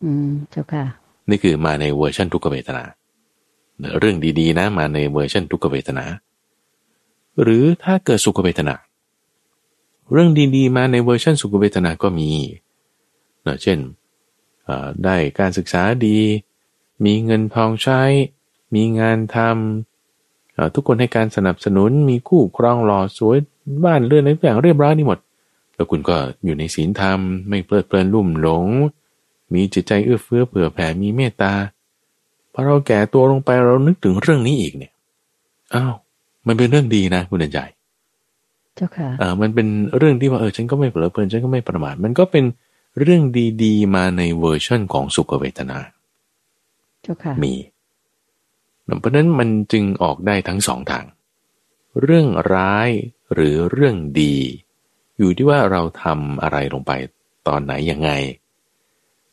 [0.03, 0.85] อืมเจ้าค่ะ
[1.29, 2.83] นี่คือมาในเวอร์ชันทุกขเวทนา
[3.99, 6.05] เรื่องดีๆ นะ มาในเวอร์ชันทุกขเวทนา
[7.41, 8.75] หรือถ้าเกิดสุขเวทนา
[10.11, 12.31] เรื่องดีๆ มาในเวอร์ชันสุขเวทนาก็มี
[13.45, 13.79] นะเช่น
[15.03, 16.19] ได้การศึกษาดี
[17.05, 18.01] มีเงินทองใช้
[18.75, 19.94] มีงานทำ
[20.75, 23.37] ทุกคนให้การสนับสนุนมีคู่ครองหล่อสวย
[23.85, 25.19] บ้านเรือนอะไรอย่างเรียบร้อยนี่หมด
[25.75, 28.65] แล้วคุณก็อยู่ในศีลธรรม ไม่เพลิดเพลินลุ่มหลง
[29.53, 31.53] มีจิตใจเอื้อเฟื้อเผื่อแผ่มีเมตตา
[32.53, 34.91] พอเราแก่ตัวลงไปเรานึกถึงเรื่องนี้อีกเนี่ย
[35.75, 35.93] อ้าว
[36.47, 37.59] มันเป็นเรื่องดีนะ คุณเดินใจ
[38.75, 42.43] เจ้าค่ะอ่ามันเป็นเรื่องที่ว่าเออฉันก็ไม่เผลอเพลินฉันก็ไม่ประมาทมันก็เป็น
[43.01, 43.21] เรื่อง
[43.63, 45.79] ดีๆ มาในเวอร์ชั่นของสุขเวทนา
[47.03, 47.53] เจ้าค่ะมี
[48.99, 51.05] เพราะนั้นมันจึงออกได้ทั้งสองทาง
[52.01, 52.89] เรื่องร้าย
[53.33, 54.35] หรือเรื่องดี
[55.17, 56.91] อยู่ที่ว่าเราทำอะไรลงไป
[57.47, 58.11] ตอนไหนยังไง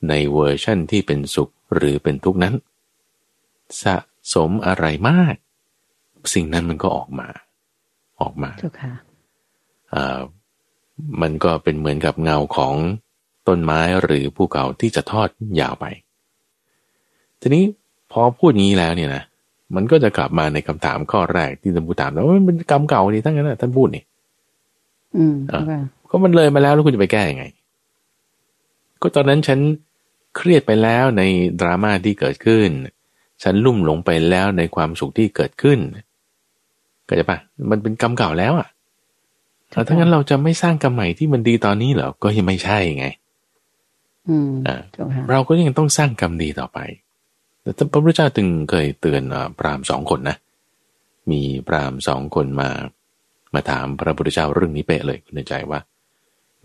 [0.08, 2.54] ในเวอร์ชั่นที่เป็นสุขหรือเป็นทุกข์นั้น
[3.82, 3.96] สะ
[4.34, 5.34] สมอะไรมาก
[6.34, 7.28] สิ่งนั้นมันก็ออกมา
[8.20, 8.94] ออกมาเจ้าค่ะ
[11.22, 12.74] มันก็เป็นเหมือนกับเงาของ
[13.48, 15.28] ต้นไม้หรือภูเขาที่จะทอด
[15.60, 15.84] ยาวไป
[17.40, 17.64] ทีนี้
[18.12, 19.22] พอพูดงี้แล้วเนี่ยนะ
[19.74, 24.02] มันก็จะกลับมาในคำถามข้อแรกที่ท่านผู้ถามแล้วมันเป็นกรรมเก่าดีทั้งนั้นนะท่านพูดนี่
[25.16, 25.36] อืม
[26.10, 27.44] ก็มันเลยมาแล้วแล้วคุณจะไปแก้ยังไง
[29.00, 29.58] ก็ตอนนั้นฉัน
[30.36, 31.22] เครียดไปแล้วใน
[31.60, 32.68] ดราม่าที่เกิดขึ้น
[33.42, 35.78] ฉันลุ่มหลงไปแล้วในความสุขที่เกิดขึ้น
[37.08, 37.38] ก็จะปะ
[37.70, 38.68] มันเป็นกรรมเก่าแล้วอะ
[39.88, 43.06] ถ้างั้นเราจะไม่สร้างกรรมใหม่ที่มันดีตอนนี้เหรอก็ยังไม่ใช่ไง
[44.66, 44.76] อ่า
[45.30, 46.78] เราก็ยังต้องสร้างกรรมดีต่อไป
[47.62, 49.22] แต่พระพุทธเจ้าตึงเคยเตือน
[49.58, 50.36] พรามสองคนนะ
[51.30, 52.70] มีพรามสองคนมา
[53.54, 55.80] มาถามพระพุทธเจ้าเรื่องนี้เป๊ะเลยคุณใจว่า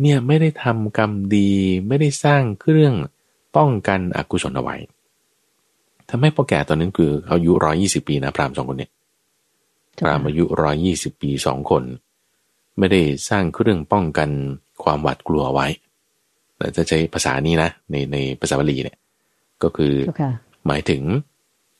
[0.01, 1.51] เนี่ยไม่ได้ทำกรรมดี
[1.87, 2.93] ไม่ได้สร้างเครื่อง
[3.55, 4.75] ป้องกันอกุศลเอาไว้
[6.09, 8.91] ทำให้พอแก่ตอนนั้นคือเขาอายุร้อยี่สิบปีนะพรามสองคนเนี่ย
[9.99, 11.83] พรามอายุร้อยี่สิบปีสองคน
[12.77, 14.29] ไม่ได้สร้างเครื่องป้องกัน
[14.83, 15.67] ความหวาดกลัวไว้
[16.57, 18.97] แต่จะใช้ภาษานี้นะในในภาษาบาลีเนี่ย
[19.63, 19.93] ก็คือ
[20.67, 21.03] หมายถึง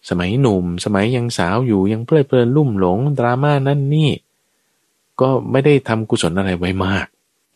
[0.10, 4.10] สมัยหนุ่ม สมัยยังสาวอยู่ยังเพลิดเพลินลุ่มหลงดราม่านั่นนี่
[5.22, 7.08] ก็ไม่ได้ทำกุศลอะไรไว้มาก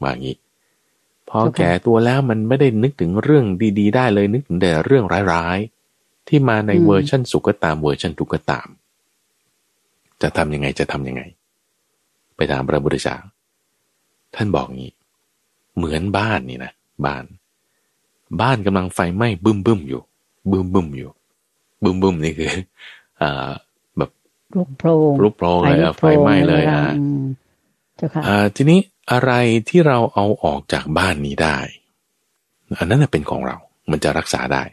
[0.01, 0.37] ว่างี้
[1.29, 3.45] พอแก่ตัวแล้วมันไม่ได้นึกถึงเรื่อง
[3.79, 8.67] ดี ๆ ได้เลยนึกถึงแต่เรื่องร้ายๆ ที่มาในเวอร์ชันสุขก็ตามเวอร์ชันทุกข์ก็ตาม
[10.21, 11.21] จะทำยังไงจะทำยังไง
[12.35, 13.15] ไปถามพระบุตรเจ้า
[14.35, 14.91] ท่านบอกงี้
[15.77, 16.71] เหมือนบ้านนี่นะ
[17.05, 17.23] บ้าน
[18.41, 20.01] บ้านกำลังไฟไหม้บึ้มบึ้มอยู่
[20.51, 21.11] บึ้มบึ้มอยู่
[21.83, 22.49] บึ้มบึ้มนี่คือ
[23.21, 23.51] อ่า
[23.97, 24.09] แบบ
[24.55, 26.83] ลุกโพลงลุกโพลงเลยไฟไหม้เลยอะ
[28.27, 28.79] อ่าทีนี้
[29.11, 29.31] อะไร
[29.69, 31.57] ที่เราเอาออกจากบ้านนี้ได้
[32.79, 33.57] อันนั้นเป็นของเรา
[33.91, 34.63] มันจะรักษาได้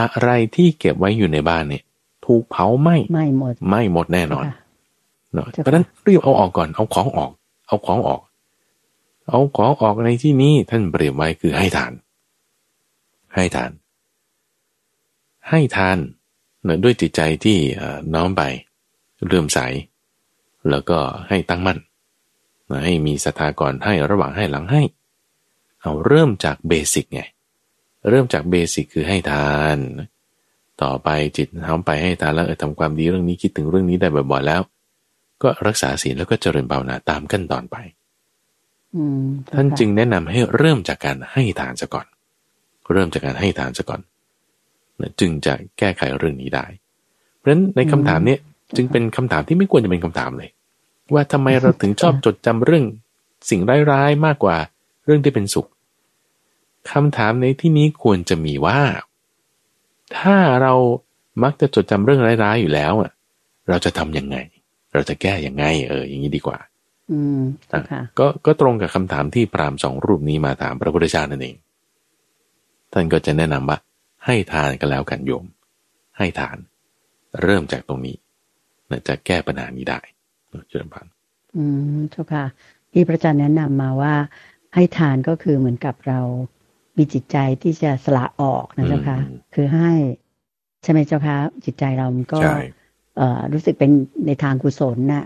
[0.00, 1.82] อะไรที่เก็บไว้อยู่ในบ้านเนี่ย
[2.26, 4.44] ถูกเผาไหม้ไม่หมดไม่หมดแน่นอน
[5.32, 7.30] เนาะเพราะนั้นรีบเอาออกก่อน เอาของออก
[7.68, 8.20] เอาของออก
[9.28, 11.92] เอาของออกในที่นี้ท่านเปรียบไว้คือให้ทาน
[13.34, 13.70] ให้ทาน
[15.50, 15.98] ให้ทาน
[16.62, 17.58] เนื่อด้วยจิตใจที่
[18.14, 18.42] น้อมไป
[19.26, 19.58] เรื่มใส
[20.70, 21.78] แล้วก็ให้ตั้งมั่น
[22.84, 24.82] ให้มีศรัทธาก่อนให้ระหว่างให้หลังให้
[25.82, 27.20] เอาเริ่มจากเบสิกไง
[28.08, 29.78] เริ่มจากเบสิกคือให้ทาน
[30.82, 34.62] ต่อไปจิตทำไปให้ทานแล้วทำความดีเรื่องนี้คิดถึงเรื่องนี้ได้บ่อยๆแล้ว
[35.42, 37.76] ก็รักษาศีลแล้วก็เจริญภาวนาตามขั้นตอนไป
[39.54, 42.06] ท่านจึงแนะนำให้เริ่มจากการให้ทานซะก่อน
[42.92, 44.00] เริ่มจากการให้ทานซะก่อน
[45.20, 46.66] จึงจะแก้ไขเรื่องนี้ได้
[47.36, 48.40] เพราะฉะนั้นในคำถามเนี้ย
[48.76, 50.50] จึงเป็นคำถามที่ไม่ควรจะเป็นคำถามเลย
[51.14, 52.84] ว่าทำไมเราถึงชอบจดจำเรื่อง
[53.50, 53.60] สิ่ง
[53.92, 54.56] ร้ายๆมากกว่า
[55.04, 55.68] เรื่องที่เป็นสุข
[56.90, 58.78] คำถามในที่นี้ควรจะมีว่า
[60.18, 60.74] ถ้าเรา
[61.42, 63.10] มักจะจดจำเรื่องร้ายๆอยู่แล้วอะ
[63.68, 64.36] เราจะทํำยังไง
[64.92, 66.58] เราจะแก้ยังไง เออ อย่างนี้ดีกว่า
[67.10, 67.40] อืม
[67.72, 71.56] ค่ะก็ก็ตรงกับคำถามที่พราหมณ์สองรูปนี้มาถามพระพุทธเจ้านั่นเอง
[72.92, 73.78] ท่านก็จะแนะนำว่า
[74.26, 75.44] ให้ทานกันแล้วกันโยม
[76.18, 76.56] ให้ทาน
[77.42, 78.16] เริ่มจากตรงนี้
[79.08, 80.00] จะแก้ปัญหานี้ได้
[80.68, 81.06] เจริญพัน
[81.56, 81.64] อื
[81.96, 82.44] มเจ้าค่ะ
[82.92, 84.14] ที่พระอาจารย์แนะนำมาว่า
[84.74, 86.20] ให้ทานก็คือเหมือนกับเรา
[86.96, 89.18] มีจิตใจที่จะสละออกนะเจ้าค่ะ
[89.54, 89.90] คือให้
[90.82, 92.40] ใช่ไหมเจ้าค่ะจิตใจเราก็
[93.16, 93.90] เอ่อรู้สึกเป็น
[94.26, 95.24] ในทางกุศลนะ่ะ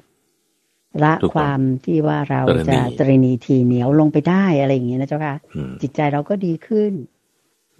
[1.04, 5.36] ละความที่ว่าเราจะตรณีทีเหนียวลงไปได้อะไรอย่างเงี้ยนะเจ้าค่ะ
[5.82, 6.92] จิตใจเราก็ดีขึ้น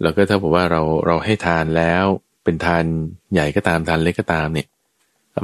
[0.01, 2.05] แล้วก็ถ้าบอกว่าเราเราให้ทานแล้ว
[2.43, 2.85] เป็นทาน
[3.33, 4.67] ใหญ่ก็ตามทานเล็กก็ตามเนี่ย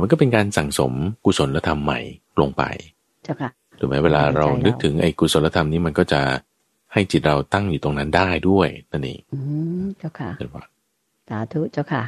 [0.02, 0.94] มันก็เป็นการสั่งสม
[1.26, 2.00] กุศลธรรมใหม่
[2.42, 2.64] ลงไป
[3.24, 3.50] เจ้าค่ะ
[3.80, 6.22] ถูกไหมเวลาเรานึกถึงไอ้กุศลธรรมนี้มันก็จะ
[6.94, 9.40] ให้จิตเราตั้งอยู่ตรงนั้นได้ด้วยนั่นเองอื
[9.84, 10.30] มเจ้าค่ะ
[11.30, 12.04] สาธุเจ้าค่ะ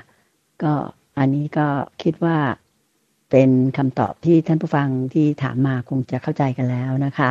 [0.64, 0.74] ก็
[1.18, 1.68] อันนี้ก็
[2.04, 2.38] คิดว่า
[3.32, 7.30] เป็นคำตอบที่ท่านผู้ฟังที่ถามมาคงจะเข้าใจกันแล้วนะคะ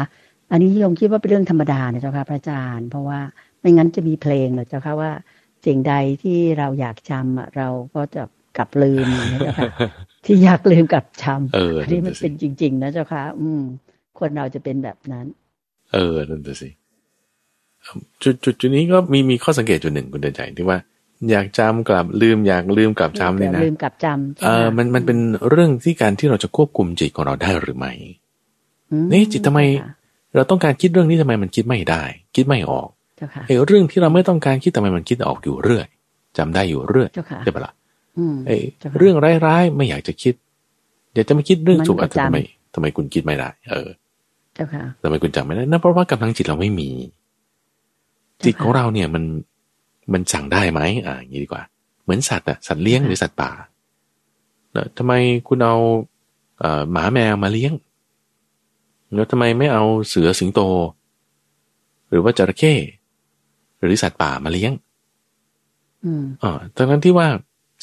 [0.50, 3.20] อันนี้โยมคิดว่าเป็นเรื่องธรรมดานะเจ้าค่ะพระอาจารย์ เพราะว่า
[3.66, 5.12] ไม่งั้นจะมีเพลงเหรอเจ้าค่ะว่า
[5.66, 8.22] สิ่งใดที่เราอยากจำเราก็จะ
[8.56, 9.70] กลับลืมนะเจ้าค่ะ
[10.24, 13.62] ที่อยากลืมกับจำอันนี้มันเป็นจริง ๆ นะเจ้าค่ะอืม
[14.18, 15.26] คนเราจะเป็นแบบนั้น
[15.92, 16.68] เออนั่นสิ
[18.22, 20.78] จุดจุดจุดนี้ก็มีมีข้อสังเกตจุดหนึ่งคุณเดินใจที่ว่า
[21.30, 25.18] อยากจำกลับลืมอยากลืมกลับจำเลยนะลืมกลับจำเออมันมันเป็น
[25.50, 27.92] เรื่องที่การที่เราจะควบคุมจิตของเราได้หรือไม่
[29.12, 29.60] นี่จิตทำไม
[30.34, 32.02] เราต้องการคิดเรื่องนี้ทำไมมันคิดไม่ได้
[32.36, 32.88] คิดไม่ออก
[33.46, 35.86] ไอ้เรื่องที่เราไม่ต้องการคิดทำไมมันคิดออกอยู่เรื่อย
[36.38, 37.08] จำได้อยู่เรื่อย
[37.42, 37.72] ใช่ปะล่ะ
[38.46, 38.56] ไอ้
[38.98, 40.34] เรื่องร้ายๆไม่อยากจะคิด
[41.14, 42.36] อยากจะไม่คิดเรื่องสุขทำไม
[42.74, 43.88] ทำไมคุณคิดไม่ได้ เออ
[45.02, 46.90] ทำไมคุณจำไม่ได้นั่นเพราะว่ากำลังจิตเราไม่มี
[48.44, 49.24] จิตของเราเนี่ยมัน
[50.12, 51.62] มันสั่งได้ไหมอ่าอย่างนี้ดีกว่า
[52.02, 53.50] เหมือนสัตว์อะสัตว์เลี้ยงหรือสัตว์ป่า
[54.72, 55.12] แล้วทำไม
[55.48, 55.76] คุณเอา
[56.58, 57.72] เอ่อหมาแมวมาเลี้ยง
[59.14, 60.60] แล้วทำไมไม่เอาเสือสิงโต
[62.08, 62.74] หรือว่าจระเข้
[63.82, 64.72] หรือสัตว์ป่ามาเลี้ยง
[66.42, 67.28] อ๋อทั้งนั้นที่ว่า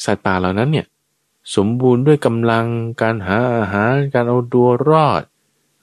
[0.04, 0.86] สัตว์ป่าเหล่านั้นเนี่ย
[1.56, 2.66] สมบูรณ์ด้วยกำลัง
[3.02, 5.22] การหาอาหารการเอาตัวรอด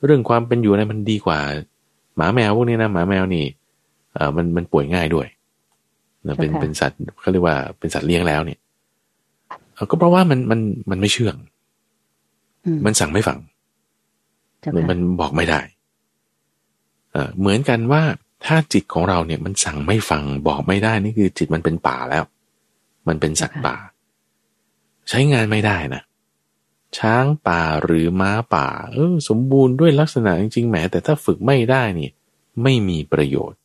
[0.06, 1.40] เรื่องความเป็นอยู่ในมันดีกว่า
[2.16, 3.46] หมาแมวพวกนี้นะหมาแมวนี่
[4.14, 5.28] เอ่อมันมันป่วยง่ายด้วย
[6.40, 8.60] เป็นเป็นสัตว์เขาเรียกว่าเป็นสัตว์เลี้ยงแล้วเนี่ย
[9.90, 10.60] ก็เพราะว่ามันมัน
[10.90, 11.36] มันไม่เชื่อง
[12.86, 13.40] มันสั่งไม่ฟัง
[14.72, 15.62] หรือมันบอกไม่ได้
[17.12, 18.04] เอเหมือนกันว่า
[18.46, 22.24] ถ้าจิตของเราเนี่ยมันสั่งไม่ฟังบอกไม่ได้นี่คือจิตมันเป็นป่าแล้ว
[23.08, 23.76] มันเป็นสัตว์ป่า
[25.10, 26.02] ใช้งานไม่ได้นะ
[26.98, 32.10] ช้างป่าหรือม้าป่า เออ สมบูรณ์ด้วยลักษณะจริงๆแหมแต่ถ้าฝึกไม่ได้นี่
[32.64, 33.60] ไม่มีประโยชน์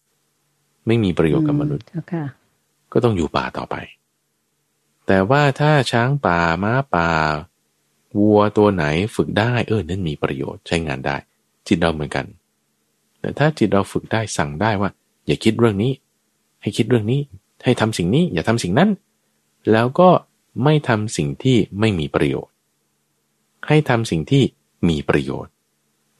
[0.86, 1.86] ไม่มีประโยชน์กับมนุษย์
[2.92, 3.76] ก็ต้องอยู่ป่าต่อไป
[5.06, 7.10] แต่ว่าถ้าช้างป่าม้าป่า
[8.18, 8.84] วัวตัวไหน
[9.16, 11.16] ฝึกได้ เออนั่นมีประโยชน์ใช้งานได้
[11.66, 12.26] จิตเราเหมือนกัน
[13.20, 14.90] แต่ถ้าจิตเราฝึกได้สั่งได้ว่า
[15.26, 15.92] อย่าคิดเรื่องนี้
[16.62, 17.20] ให้คิดเรื่องนี้
[17.64, 18.90] ให้ทำสิ่งนี้ อย่าทำสิ่งนั้น
[19.72, 20.10] แล้วก็
[20.64, 22.52] ไม่ทำสิ่งที่ไม่มีประโยชน์
[23.68, 24.42] ให้ทำสิ่งที่
[24.88, 25.52] มีประโยชน์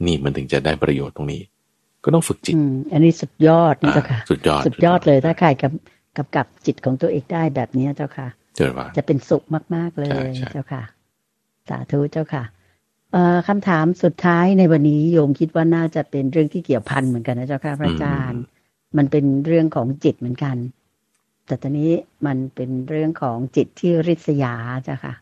[0.07, 1.43] นี่มันถึงจะได้ประโยชน์ตรงนี้
[2.05, 2.55] ก็ต้องฝึกจิต
[2.93, 5.73] อันนี้สุดยอดนี่เจ้าค่ะสุดยอดสุดยอดเลยถ้าใครกับ
[6.17, 8.29] กับกับจิตของตัวเองได้แบบนี้เจ้าค่ะ
[8.97, 9.43] จะเป็นสุข
[9.75, 10.83] มากๆเลยเจ้าค่ะ
[11.69, 12.43] สาธุเจ้าค่ะ
[13.49, 18.43] คำถามสุดท้ายในวันนี้โยมคิดว่าน่าจะเป็นเรื่องที่เกี่ยวพันเหมือนกันนะเจ้าค่ะพระอาจารย์
[18.97, 20.57] มันเป็นเรื่องของจิตเหมือนกัน
[21.47, 21.93] แต่ตอนนี้
[22.27, 24.55] มันเป็นเรื่องของจิตที่ริษยา
[24.85, 25.15] เจ้าค่ะ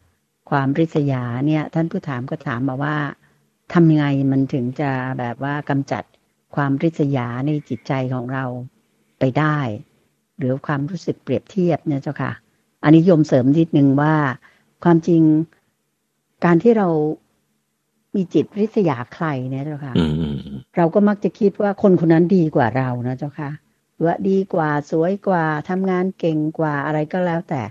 [0.51, 2.97] ความริษยาเนี่ย ท่านผู้ถามก็ถามมาว่า
[3.73, 6.05] ทำยังไงมันถึงจะแบบว่ากำจัด
[6.57, 8.45] ความริษยาในจิตใจของเรา
[9.19, 9.59] ไปได้
[10.39, 12.33] หรือความรู้สึกเปรียบเทียบเนี่ยเจ้าค่ะ
[12.85, 14.15] อันนี้ยมเสริมนิดนึงว่า
[14.85, 15.23] ความจริง
[16.45, 16.89] การที่เรา
[18.15, 19.95] มีจิตริษยาใครเนี่ยเจ้าค่ะ
[20.77, 23.51] เราก็มักจะคิดว่าคนคนนั้นดีกว่าเรานะเจ้าค่ะ
[24.05, 27.63] ว่าดีกว่าสวยกว่าทำงานเก่งกว่าอะไรก็แล้วแต่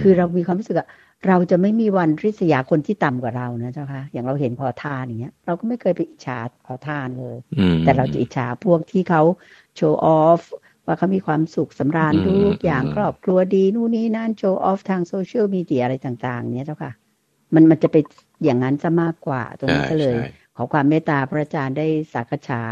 [0.00, 0.88] คือเรามีความรู้สึกว่า
[1.26, 7.36] เราจะไม่มีวันริษยาคนที่ต่ำกว่าเรานะเจ้าค่ะอย่างเราเห็นพอทานอย่างเงี้ย เราก็ไม่เคยไปอิจฉาพอทานเลย
[7.84, 9.22] แต่เราจะอิจฉาพวกที่เขา
[9.76, 10.42] โชว์ออฟ
[10.86, 16.92] ว่าเขามีความสุขสำราญทุกอย่างครอบครัวดีนู่นนี่นั่นโชว์ออฟทางโซเชียลมีเดียอะไรต่าง ๆ เนี้ยเจ้าค่ะ
[17.54, 17.96] มันมันจะไป
[18.44, 20.16] อย่างนั้นจะมากกว่า ตรงนี้ก็เลย
[20.56, 22.62] ขอความเมตตาพระอาจารย์ได้สักษา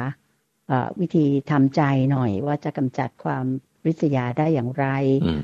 [1.01, 3.45] วิธีทำใจหน่อยว่าจะกำจัดความ
[3.87, 4.87] ริษยาได้อย่างไร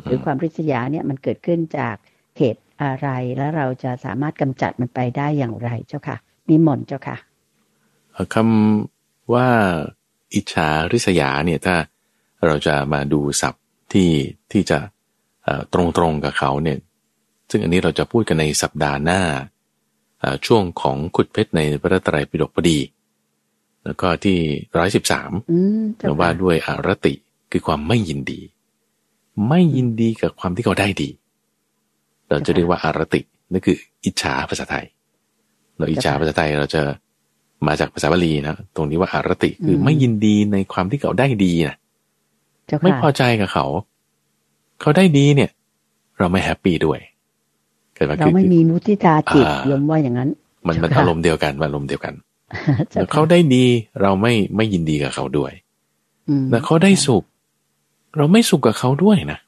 [0.05, 1.97] หรือความริษยาเนี่ยมันเกิดขึ้นจาก
[2.39, 6.17] เหตุอะไร แล้วเราจะสามารถกำจัดมันไปได้อย่างไรเจ้าค่ะ
[6.49, 7.17] นิมนต์เจ้าค่ะ
[8.35, 9.49] คำว่า
[10.35, 11.77] อิจฉาริษยาเนี่ยถ้า
[12.47, 14.11] เราจะมาดูศัพท์ที่
[14.53, 14.79] ที่จะ
[15.73, 16.79] ตรงตรงกับเขาเนี่ย
[17.51, 19.21] ซึ่งอันนี้เราจะพูดกันในสัปดาห์หน้า
[20.47, 22.79] ช่วงของขุดเพชรในพระไตรปิฎกพอดี
[23.85, 24.37] แล้วก็ที่
[24.77, 25.31] ร้อยสิบสาม
[26.21, 27.15] ว่าด้วยอารติ
[27.53, 28.41] คือความไม่ยินดี
[29.49, 31.09] ไม่ยินดีกับความที่เขาได้ดี
[32.29, 33.21] เราจะเรียกว่าอารติ
[33.53, 34.87] นั่นคือ อิจฉาภาษาไทย
[35.77, 36.83] เราอิจฉาภาษาไทยเราจะ
[37.67, 41.77] มาจากภาษาบาลีนะตรงนี้ว่าอารติคือไม่ยินดีในความที่เขาได้ดีนะ
[42.83, 43.67] ไม่พอใจกับเขา
[44.81, 45.51] เขาได้ดีเนี่ย
[46.19, 46.99] เราไม่แฮปปี้ด้วย
[47.97, 50.31] เราไม่มีมุทิตาจิตยมว่าอย่างนั้น
[50.67, 52.15] มันมันอารมณ์เดียวกันอารมณ์เดียวกัน
[53.13, 53.65] เขาได้ดี
[54.03, 55.53] เราไม่ไม่ยินดีกับเขาด้วย
[56.51, 57.25] แต่เขาได้สุข
[58.17, 59.39] เราไม่สุขกับเขาด้วยนะ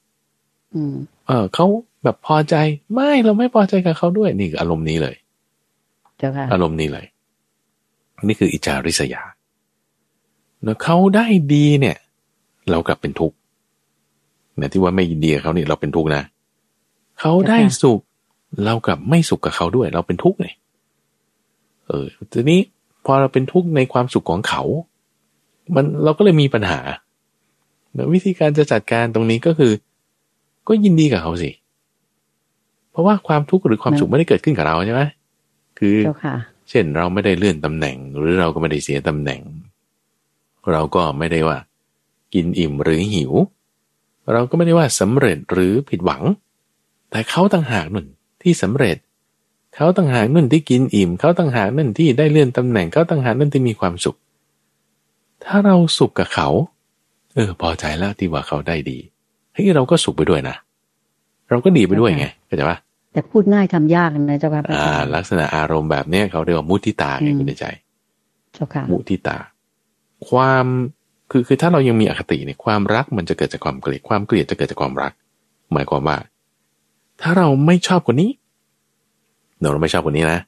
[1.29, 1.67] เออเขา
[2.05, 2.55] แบบพอใจ
[2.95, 5.17] ไม่เราไม่พอใจกับเขาด้วยนี่อารมณ์นี้เลย
[6.19, 7.07] เจ้าค่ะอารมณ์นี้เลย
[8.27, 9.23] นี่คืออิจาริษยา
[10.65, 11.97] แล้วเขาได้ดีเนี่ย
[12.71, 13.37] เรากลับเป็นทุกข์
[14.57, 16.23] เนี่ยที่ว่าไม่ดีกับเขานี่เราเป็นทุกข์นะ
[17.21, 18.01] เขาได้สุข
[18.65, 20.53] เรากลับไม่สุขกับเขาด้วย เราเป็นทุกข์เลย
[21.87, 22.61] เออ ทีนี้
[23.05, 24.63] พอเราเป็นทุกข์ในความสุขของเขา
[25.75, 26.81] มันเราก็เลยมีปัญหา
[28.13, 29.73] วิธีการจะจัดการตรงนี้ก็คือ
[30.69, 31.51] ก็ยินดีกับเขาสิ
[32.99, 35.03] ราะว่าความทุกข์หรือความสุขไม่ได้เกิดขึ้นกับเราใช่ไหม
[35.79, 35.97] คือ
[36.71, 39.41] เช่นเราไม่ได้เลื่อนตำแหน่ง หรือเราก็ไม่ได้เสียตำแหน่ง
[40.73, 41.59] เราก็ไม่ได้ว่า
[42.35, 43.33] กินอิ่มหรือหิว
[44.33, 46.23] เราก็ไม่ได้ว่าสำเร็จหรือผิดหวัง
[47.11, 48.07] แต่เขาต่างหากนุ่น
[48.43, 48.97] ที่สำเร็จ
[49.75, 54.17] เขาต่างหากนุ่นที่กินอิ่ม เขาต่างหากนั่นที่ได้เลื่อนตำแหน่ง เขาต่างหากนั่นที่มีความสุข
[55.45, 56.49] ถ้าเราสุขกับเขา
[57.35, 58.99] เออ พอใจแล้วที่ว่าเขาได้ดี
[59.53, 60.57] เฮ้ยเราก็สุขไปด้วยนะ
[61.49, 62.79] เราก็ดีไปด้วยไงเข้าใจปะ
[63.13, 67.67] แต่พูดง่ายทำยากนะเจ้าค่ะอ่า ลักษณะอารมณ์แบบเนี้ยเขาเรียกว่ามุทิตาไงคุณใจ
[68.55, 69.37] เจ้าค่ะมุทิตา
[70.29, 70.67] ความ
[71.31, 75.13] คือคือถ้าเรายังมีอคติเนี่ยความรักมันจะเกิดจากความเกลียดความเกลียดจะเกิดจากความรัก
[75.73, 76.17] หมายความว่า
[77.21, 78.31] ถ้าเราไม่ชอบคนนี้
[79.61, 80.41] เราไม่ชอบคนนี้นะ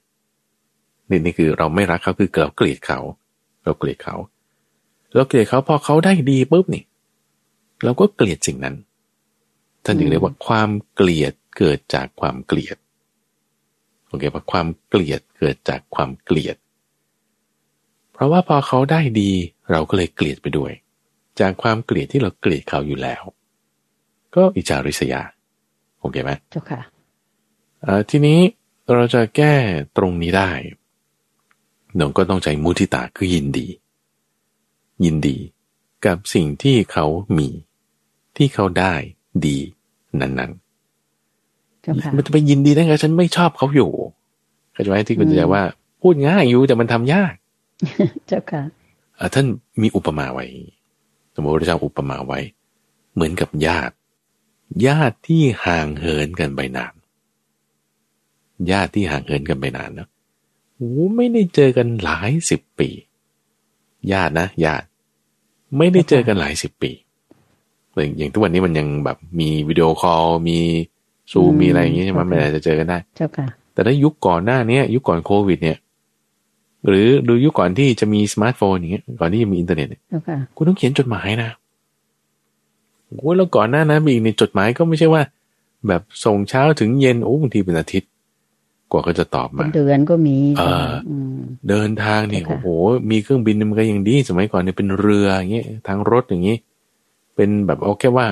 [1.11, 2.99] นี่นี่คือเราไม่รักเขาคือเราเกลียดเขา
[3.65, 4.17] เราเกลียดเขา
[5.15, 6.85] เราเกลียดเขาพอเขาได้ดีปุ๊บนี่
[7.85, 8.77] เราก็เกลียดสิ่งนั้น
[9.85, 12.77] ท่านถึงเรียกว่าความเกลียดเกิดจากความเกลียด
[14.09, 16.57] โอเคปะความเกลียดเกิดจากความเกลียด
[18.13, 19.31] เพราะว่าพอเขาได้ดี
[19.73, 20.73] เราก็เลยเกลียดไปด้วย
[21.41, 23.23] จากความเกลียดที่เราเกลียดเขาอยู่แล้ว
[24.35, 25.23] ก็อิจาริษยา
[26.01, 26.81] โอเคไหมเจ้าค่ะ
[28.11, 28.39] ทีนี้
[28.95, 29.55] เราจะแก้
[29.97, 30.51] ตรงนี้ได้
[31.97, 33.67] หนงก็ต้องใจมุทิตาคือยินดี
[35.05, 35.37] ยินดี
[36.07, 37.07] กับสิ่งที่เขา
[37.39, 37.49] มี
[38.37, 38.95] ที่เขาได้
[39.47, 39.59] ดี
[40.21, 43.93] นั้นๆมันจะไปยินดีได้ไงฉันไม่ชอบเขาอยู่
[44.73, 45.63] เข้าใจไหมที่คุณจะว่า
[46.01, 47.35] พูดง่ายอยู่แต่มันทำยาก
[48.29, 48.63] เจ้าค่ะ
[49.35, 49.47] ท่าน
[49.83, 50.47] มีอุปมาไว้
[51.35, 52.39] สมมติพระเจ้าอุปมาไว้
[53.15, 53.95] เหมือนกับญาติ
[54.87, 56.95] ญาติที่ห่างเหินกันไปนาน
[58.71, 60.09] ญาติที่ห่างเหินกันไปนานนะ
[60.77, 62.89] โอ้ไม่ได้เจอกันหลายสิบปี
[64.13, 64.87] ญาตินะญาติ
[65.79, 66.93] ไม่ได้เจอกันหลายสิบปี
[68.17, 70.59] อย่างทุกวันนี้มันยังแบบมีวิดีโอคอลมี
[71.33, 75.79] ซูมมีอะไรอย่างงี้ใช่ไหมมันอาจจะเจอกันได้เจ้าค่ะแต่ถ้ายุคก่อนหน้านี้ยุคก่อนโควิด เนี่ย
[76.89, 80.03] หรือดูยุคก่อนที่จะมีสมาร์ทโฟนอย่างเงี้ยก่อนที่จะมีอินเทอร์เน็ตเนี่ย
[80.57, 81.51] คุณต้องเขียนจดหมายนะ
[83.19, 85.23] โอ้แล้วก่อนหน้านั้นมีอีกในจดหมายก็ไม่ใช่ว่า
[85.89, 88.11] แบบส่งเช้าถึงเย็นโอ้บางทีเป็นอาทิตย์
[88.93, 90.91] กว่าก็จะตอบมาเดือนก็มีเออ
[91.69, 92.67] เดินทางเนี่ยโอ้โห
[93.11, 96.57] มีเครื่องบินมันก็ยังดี สมัยก่อนเนี่ยเป็นเรืออย่างเงี้ยทางรถอย่างงี้
[97.37, 98.27] เป็นแบบเอาแค่ว่า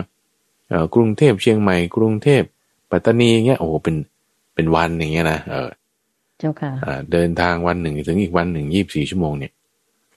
[0.69, 2.43] เออกรุงเทพเชียงใหม่ กรุงเทพ
[2.91, 3.97] ปัตตานีเงี้ยโอ้เป็น
[4.55, 5.69] เป็นวันอย่างเงี้ยนะเออ
[6.39, 6.71] เจ้าค่ะ
[7.13, 9.53] เดินทางวันหนึ่งถึงอีกวันหนึ่งยี่บสี่ชั่วโมงเนี่ย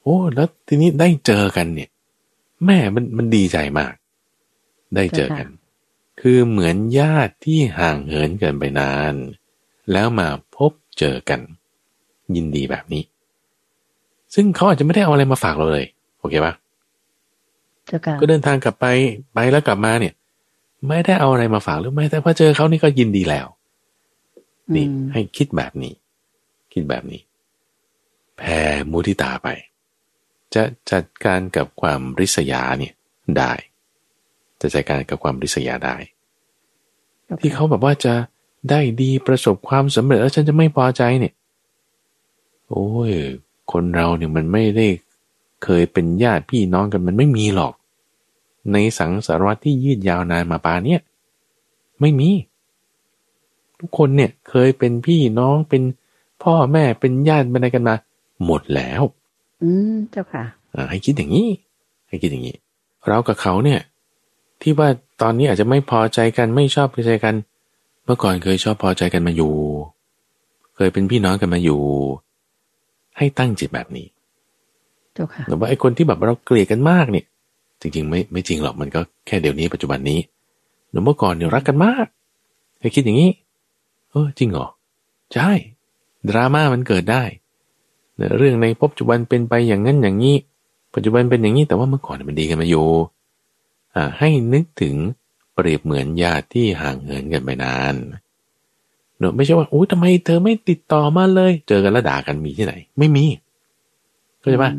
[0.02, 1.90] โอ้ แล้วทีนี้ได้เจอกันเนี่ย
[2.66, 3.92] แม่มันมันดีใจมาก
[4.96, 5.50] ได้เจอกัน
[6.22, 9.14] คือเหมือนญาติที่ห่างเหินเกินไปนาน
[9.92, 11.40] แล้วมาพบเจอกัน
[12.36, 13.04] ยินดีแบบนี้
[14.34, 15.86] ซึ่งเขาอาจจะไม่ได้เอาอะไรมาฝากเราเลย
[16.20, 16.54] โอเคปะ
[18.22, 18.86] ก็เดินทางกลับไป
[19.34, 20.14] ไปแล้วกลับมาเนี่ย
[20.88, 23.48] ไม่ได้เอาอะไรมาฝากหรือไม่แต่พอเจอเขานี่ก็ยินดีแล้ว
[24.74, 25.94] นี่ให้คิดแบบนี้
[26.74, 27.22] คิดแบบนี้
[28.38, 28.60] แผ่
[28.92, 29.48] มุทิตาไป
[30.54, 32.94] จะจัดการกับความริษยาเนี่ย
[33.38, 33.54] ได้
[34.62, 35.96] จะจัดการกับความริษยาได้
[37.42, 38.14] ที่เขาแบบว่าจะ
[38.70, 41.34] ได้ดีประสบความสำเร็จแล้วฉันจะไม่พอใจเนี่ย
[42.70, 43.12] โอ้ย
[43.72, 44.88] คนเราเนี่ยมันไม่ได้
[45.64, 47.74] เคยเป็นญาติพี่น้องกันมันไม่มีหรอก
[48.72, 51.02] ในสังสารวัตที่ยืดยาวนานมาปาเนี่ย
[52.02, 52.30] ไม่มี
[53.80, 55.84] ทุกคนเนี่ยเคยเป็นพี่น้องเป็น
[56.44, 57.96] พ่อแม่เป็นญาติอะไรกันมา
[58.46, 59.02] หมดแล้ว
[59.64, 60.44] อืมเจ้าค่ะ
[60.90, 61.50] ให้คิดอย่างนี้
[62.08, 62.56] ให้คิดอย่างนี้
[63.08, 63.80] เรากับเขาเนี่ย
[64.62, 64.90] ที่ว่า
[65.22, 67.36] ตอนนี้อาจจะไม่พอใจกันไม่ชอบใจกัน
[68.06, 69.54] เมื่อก่อนเคยชอบพอใจกันมาอยู่
[70.76, 71.82] เคยเป็นพี่น้องกันมาอยู่
[73.18, 74.08] ให้ตั้งจิตแบบนี้
[75.14, 77.26] เจ้าค่ะแต่ว่าไอ้คนที่แบบเราเกลียดกันมากเนี่ย
[77.82, 80.20] จริง ๆ ไม่ไม่จริงหรอกมันก็แค่เดี๋ยวนี้ปัจจุบันนี้
[80.92, 82.08] หนุ่มเมื่อก่อนเนี่ยรักกันมาก
[82.80, 83.32] เคยคิดอย่างนี้
[84.12, 84.68] เออจริงเหรอ
[85.34, 85.52] ใช่
[86.30, 87.24] ดราม่ามันเกิดได้
[88.38, 90.36] เรื่องในพบจุบันเป็นไปอย่างนั้นอย่างนี้
[90.96, 93.21] ปัจจุบันเป็นอย่างนี้แต่ว่าเมื่อก่อนมันดีกันมาอยู่อ่า
[94.20, 94.96] ให้นึกถึง
[95.54, 97.96] เปรียบเหมือนญาติที่ห่างเหินกันไปนาน
[99.18, 103.26] เนอะไม่ใช่ว่าโอ้ทำไมเธอไม่ติดต่อมาเลย เจอกันแล้วด่ากันมีที่ไหน ไม่มี
[104.40, 104.72] เข้าใจปะ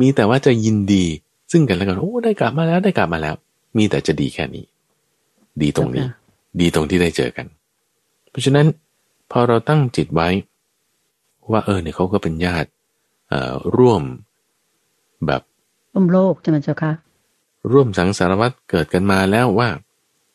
[0.00, 1.04] มีแต่ว่าจะยินดี
[1.52, 3.34] ซึ่งกันและกันโอ้ได้กลับมาแล้วได้กลับมาแล้ว
[3.76, 4.64] มีแต่จะดีแค่นี้
[5.62, 6.06] ดีตรงนี้
[6.60, 7.46] ดีตรงที่ได้เจอกัน
[8.30, 8.66] เพราะฉะนั้น
[9.30, 10.28] พอเราตั้งจิตไว้
[11.50, 12.68] ว่าเออเนี่ยเขาก็เป็นญาติ
[13.76, 14.02] ร่วม
[15.26, 15.42] แบบ
[15.92, 16.92] ร่วมโลกใช่ไหมเจ้าคะ
[17.72, 19.68] ร่วมสังสารวัตรเกิดกันมาแล้วว่า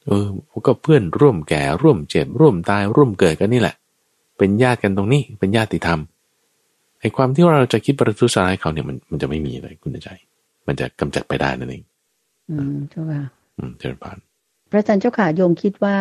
[0.06, 0.28] เออ
[0.68, 3.76] ก็เพื่อนร่วมแก่ร่วมเจ็บ ร่วมตายร่วมเกิดกันนี่แหละ
[4.38, 6.00] เป็นญาติกันตรงนี้ เป็นญาติธรรม
[7.00, 10.10] ไอ้ความที่เราจะคิดประทุษร้ายเขาเนี่ยมันมันจะไม่มีเลยคุณใจ
[10.68, 11.84] มันจะกำจัดไปได้นั่นเอง
[12.50, 13.24] อืมเจ้าค่ะ
[13.58, 14.18] อืมเจริญพาน
[14.72, 15.98] พระอาจารย์เจ้าค่ะโยมคิดว่า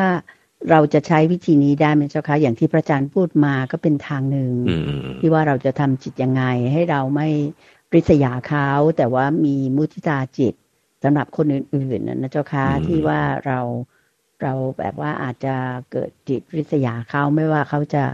[0.70, 4.51] เราจะใช้วิธีนี้ได้ไหมเจ้าค่ะอย่างที่พระอาจารย์พูดมาก็เป็นทางหนึ่ง
[5.20, 7.29] ที่ว่าเราจะทำจิตยังไง ให้เราไม่
[7.95, 10.55] ริษยาเขาแต่ว่ามีมุทิตาจิต
[11.05, 13.61] สำหรับคนอื่นๆนะเจ้าค่ะที่ว่าเรา
[14.42, 15.55] เราแบบว่าอาจจะ
[15.92, 18.05] เกิดจิตริษยาเขาไม่ว่าเขาจะ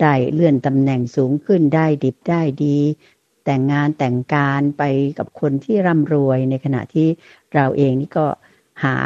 [0.00, 2.78] ได้เลื่อนตำแหน่งสูงขึ้นได้ดิบได้ดี
[3.44, 4.82] แต่งงานแต่งการไป
[5.18, 7.08] กับคนที่ร่ำรวยในขณะที่
[7.54, 8.26] เราเองนี่ก็
[8.84, 8.96] หา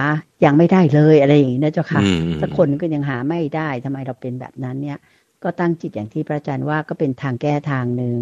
[0.45, 2.01] ยังไม่ได้เลยอะไรอย่างนี้นะเจ้าค่ะ
[2.41, 4.99] สักคนก็ยังหาไม่ได้ทำไมเราเป็นแบบนั้นเนี่ย
[5.43, 8.17] ก็ตั้งจิตอย่างที่พระอาจารย์ว่าก็เป็นทางแก้ทางหนึ่ง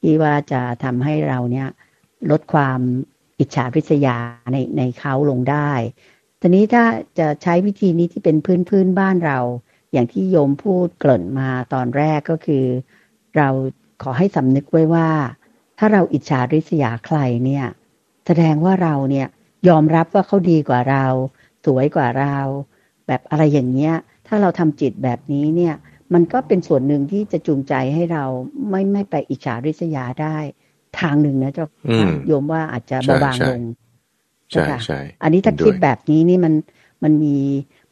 [0.00, 1.68] ที่ว่าจะทำให้เราเนี่ย
[2.30, 2.80] ลดความ
[3.42, 4.16] อิจฉาริษยา
[4.52, 5.70] ในในเขาลงได้
[6.40, 6.84] ทีนี้ถ้า
[7.18, 9.38] จะใช้วิธีนี้ที่เป็นพื้นพื้นบ้านเรา
[9.92, 12.64] อย่างที่โยมพูดเกริ่นมาตอนแรกก็คือ
[13.36, 13.48] เรา
[14.02, 15.08] ขอให้สำนึกไว้ว่า
[15.78, 17.66] ถ้าเราอิจฉาริษยาใครเนี่ย
[18.26, 19.26] แสดงว่าเราเนี่ย
[19.68, 21.06] ยอมรับว่าเขาดีกว่าเรา
[21.64, 22.38] สวยกว่าเรา
[23.06, 23.94] แบบอะไรอย่างเงี้ย
[24.26, 25.74] ถ้าเราทำจิตแบบนี้เนี่ย
[26.12, 28.24] มันก็เป็นส่วนหนึ่งที่จะจูงใจให้เรา
[28.70, 30.36] ไม่ไม่ไปอิจฉาริษยาได้
[31.00, 31.66] ทางหนึ่งนะเจ้า
[32.26, 33.62] โยมว่าอาจจะเบาบางลง
[34.52, 36.54] ใช่ใช่อันนี้ถ้าคิดแบบนี้นี่มัน
[37.02, 37.36] มันมี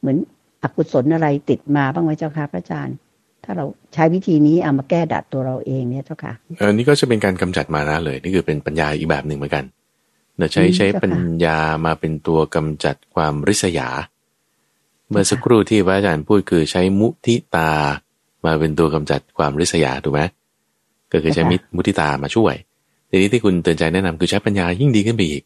[0.00, 0.16] เหมือน
[0.62, 2.96] อกุศลอะไรติดมาบ้างไหมเจ้าค่ะพระอาจารย์
[3.44, 9.64] ถ้าเราใช้วิธีนี้เอามาแก้ดัดตัวเราเองเนี่ยเจ้าค่ะอันนี้ก็จะเป็นการกำจัดมานะเลย นี่คือเป็นปัญญาอีกแบบหนึ่งเหมือนกัน
[10.38, 11.12] เราใช้ใช้ปัญ
[11.44, 13.88] ญามาเป็นตัวกำจัดความริษยา
[15.08, 17.70] เมื่อสักครู่ที่พระอาจารย์พูดคือใช้มุทิตา
[18.44, 20.20] มาเป็นตัวกำจัดความริษยาถูกไหม
[21.12, 22.54] ก็คือใช้มิมุทิตามาช่วย
[23.10, 25.42] ทีนี้ที่คุณเตือนใจแนะนำคือใช้ปัญญายิ่งดีขึ้นไปอีก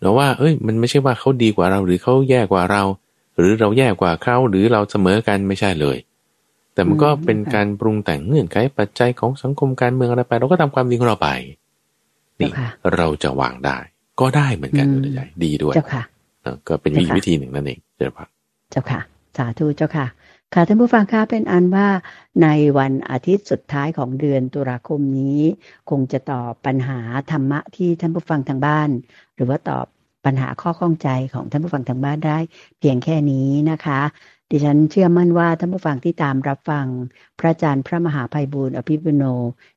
[0.00, 2.82] เราว่า เอ้ย มันไม่ใช่ว่าเขาดีกว่าเรา หรือเขาแย่กว่าเรา
[3.38, 5.96] หรือเราแย่กว่าเขาหรือเราเสมอกันไม่ใช่เลย
[6.74, 11.28] แต่มันก็เป็นการปรุงแต่งเงื่อนไขปัจจัยของสังคมการเมืองอะไรไป เราก็ทำความดีของเราไป
[12.40, 12.50] นี่
[12.96, 13.78] เราจะวางได้
[14.20, 16.02] ก็ได้เหมือนกันเลยใหญ่ดีด้วยเจ้าค่ะ
[16.68, 18.26] ก็เป็นวิธีหนึ่งนั่นเองเจ้าค่ะ
[18.70, 19.00] เจ้าค่ะ
[19.36, 20.06] สาธุเจ้าค่ะ
[20.54, 21.88] ค่ะท่านผู้ฟังคะเป็นอันว่า
[22.42, 22.48] ใน
[22.78, 25.40] วันอาทิตย์สุดท้ายของเดือนตุลาคมนี้
[25.90, 27.00] คงจะตอบปัญหา
[27.30, 28.88] ธรรมะที่ท่านผู้ฟังทางบ้าน
[29.34, 29.86] หรือว่าตอบ
[30.24, 32.38] ปัญหาข้อข้องใจของท่านผู้ฟังทางบ้านได้
[32.78, 34.00] เพียงแค่นี้นะคะ
[34.50, 36.86] ดิฉันเชื่อมั่นว่าท่านผู้ฟังที่ตามรับฟัง
[37.38, 39.24] พระอาจารย์พระมหาภัยบูร์อภิปุโน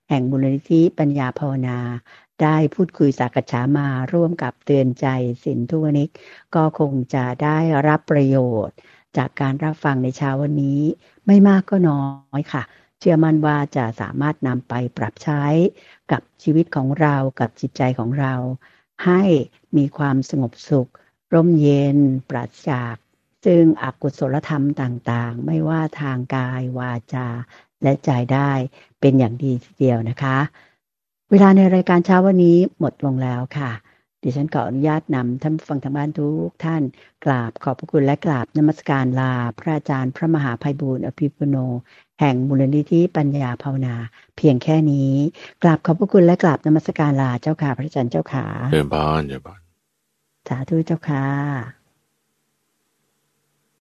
[0.10, 1.80] แห่งบุรณิธิปัญญาภาวนา
[2.42, 5.08] ได้พูดคุยสักษามาร่วมกับเตือนใจ
[5.44, 6.10] สินทุวนิก
[6.56, 7.58] ก็คงจะได้
[7.88, 8.78] รับประโยชน์
[9.18, 10.82] จากการรับฟังในเช้าวันนี้
[11.26, 12.04] ไม่มากก็น้อ
[12.40, 12.64] ยค่ะ
[13.00, 15.44] เชื่อมั่นว่าจะสามารถนำไปปรับใช้
[16.12, 18.34] กับชีวิตของเรากับจิตใจของเรา
[19.06, 19.22] ให้
[19.78, 20.90] มีความสงบสุข
[21.34, 21.98] ร่มเย็น
[22.30, 22.96] ปราศจาก
[23.46, 27.28] ซึ่งอกุศลธรรมต่างๆ ไม่ว่าทางกายวาจา
[27.84, 28.52] และใจได้
[29.00, 30.38] เป็นอย่างดีทีเดียวนะคะ
[31.32, 33.72] เวลาในรายการเช้าวันนี้หมดลงแล้วค่ะ
[34.28, 36.82] ดิฉันขออนุญาตนำท่านฟังทางบ้านทุกท่าน
[37.26, 41.58] กราบขอบพระคุณและกราบนมัสการลา พระอาจารย์พระมหาภัยบูร์อภิปุโน
[42.20, 43.96] แห่งมูลนิธิปัญญาภาวนา
[44.38, 45.14] เพียงแค่นี้
[45.64, 49.60] กราบขอบพระคุณและกราบนมัสการลาเจ้าค่ะพระอาจารย์เจ้าค่ะเดินบานเดินบาน
[50.48, 51.85] สาธุเจ้าค่ะ